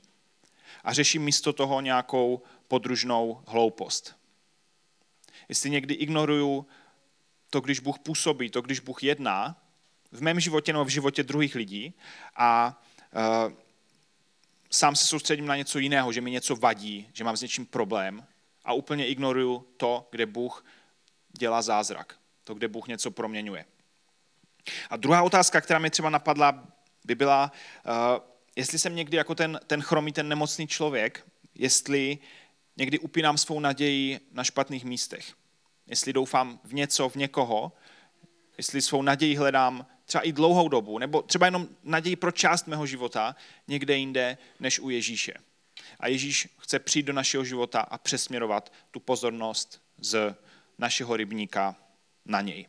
a 0.85 0.93
řeším 0.93 1.23
místo 1.23 1.53
toho 1.53 1.81
nějakou 1.81 2.43
podružnou 2.69 3.43
hloupost. 3.47 4.17
Jestli 5.49 5.71
někdy 5.71 5.95
ignoruju 5.95 6.67
to, 7.51 7.61
když 7.61 7.81
Bůh 7.81 7.99
působí, 7.99 8.51
to, 8.51 8.63
když 8.63 8.81
Bůh 8.81 9.03
jedná 9.03 9.63
v 10.13 10.23
mém 10.23 10.41
životě 10.41 10.73
nebo 10.73 10.85
v 10.85 10.89
životě 10.89 11.23
druhých 11.23 11.55
lidí 11.55 11.95
a 12.37 12.81
uh, 13.47 13.53
sám 14.71 14.97
se 14.97 15.07
soustředím 15.07 15.47
na 15.47 15.57
něco 15.57 15.79
jiného, 15.79 16.13
že 16.13 16.21
mi 16.21 16.31
něco 16.31 16.57
vadí, 16.57 17.09
že 17.13 17.25
mám 17.25 17.37
s 17.37 17.43
něčím 17.43 17.67
problém 17.67 18.27
a 18.65 18.73
úplně 18.73 19.07
ignoruju 19.07 19.67
to, 19.77 20.09
kde 20.11 20.27
Bůh 20.27 20.65
dělá 21.39 21.63
zázrak, 21.63 22.19
to, 22.45 22.55
kde 22.55 22.69
Bůh 22.69 22.89
něco 22.89 23.11
proměňuje. 23.11 23.65
A 24.91 24.97
druhá 24.97 25.23
otázka, 25.23 25.61
která 25.61 25.79
mi 25.79 25.91
třeba 25.91 26.11
napadla, 26.11 26.67
by 27.05 27.15
byla, 27.15 27.53
uh, 27.87 27.93
jestli 28.57 28.79
jsem 28.79 28.97
někdy 28.97 29.17
jako 29.17 29.35
ten, 29.35 29.61
ten 29.67 29.83
chromý, 29.83 30.13
ten 30.13 30.29
nemocný 30.29 30.67
člověk, 30.67 31.27
jestli 31.55 32.19
někdy 32.77 32.99
upínám 32.99 33.39
svou 33.39 33.61
naději 33.61 34.21
na 34.33 34.45
špatných 34.45 34.85
místech. 34.85 35.35
Jestli 35.87 36.13
doufám 36.13 36.61
v 36.65 36.75
něco, 36.75 37.09
v 37.09 37.15
někoho, 37.17 37.73
jestli 38.59 38.83
svou 38.83 39.03
naději 39.03 39.37
hledám 39.37 39.87
třeba 40.05 40.23
i 40.23 40.33
dlouhou 40.33 40.69
dobu, 40.69 40.99
nebo 40.99 41.23
třeba 41.23 41.47
jenom 41.47 41.69
naději 41.83 42.17
pro 42.17 42.33
část 42.33 42.67
mého 42.67 42.87
života 42.87 43.37
někde 43.69 43.97
jinde 43.97 44.39
než 44.61 44.81
u 44.81 44.91
Ježíše. 44.91 45.35
A 46.01 46.09
Ježíš 46.09 46.49
chce 46.59 46.79
přijít 46.79 47.07
do 47.07 47.13
našeho 47.13 47.45
života 47.45 47.81
a 47.81 47.99
přesměrovat 47.99 48.73
tu 48.91 49.01
pozornost 49.01 49.83
z 49.99 50.35
našeho 50.79 51.17
rybníka 51.17 51.77
na 52.25 52.41
něj. 52.41 52.67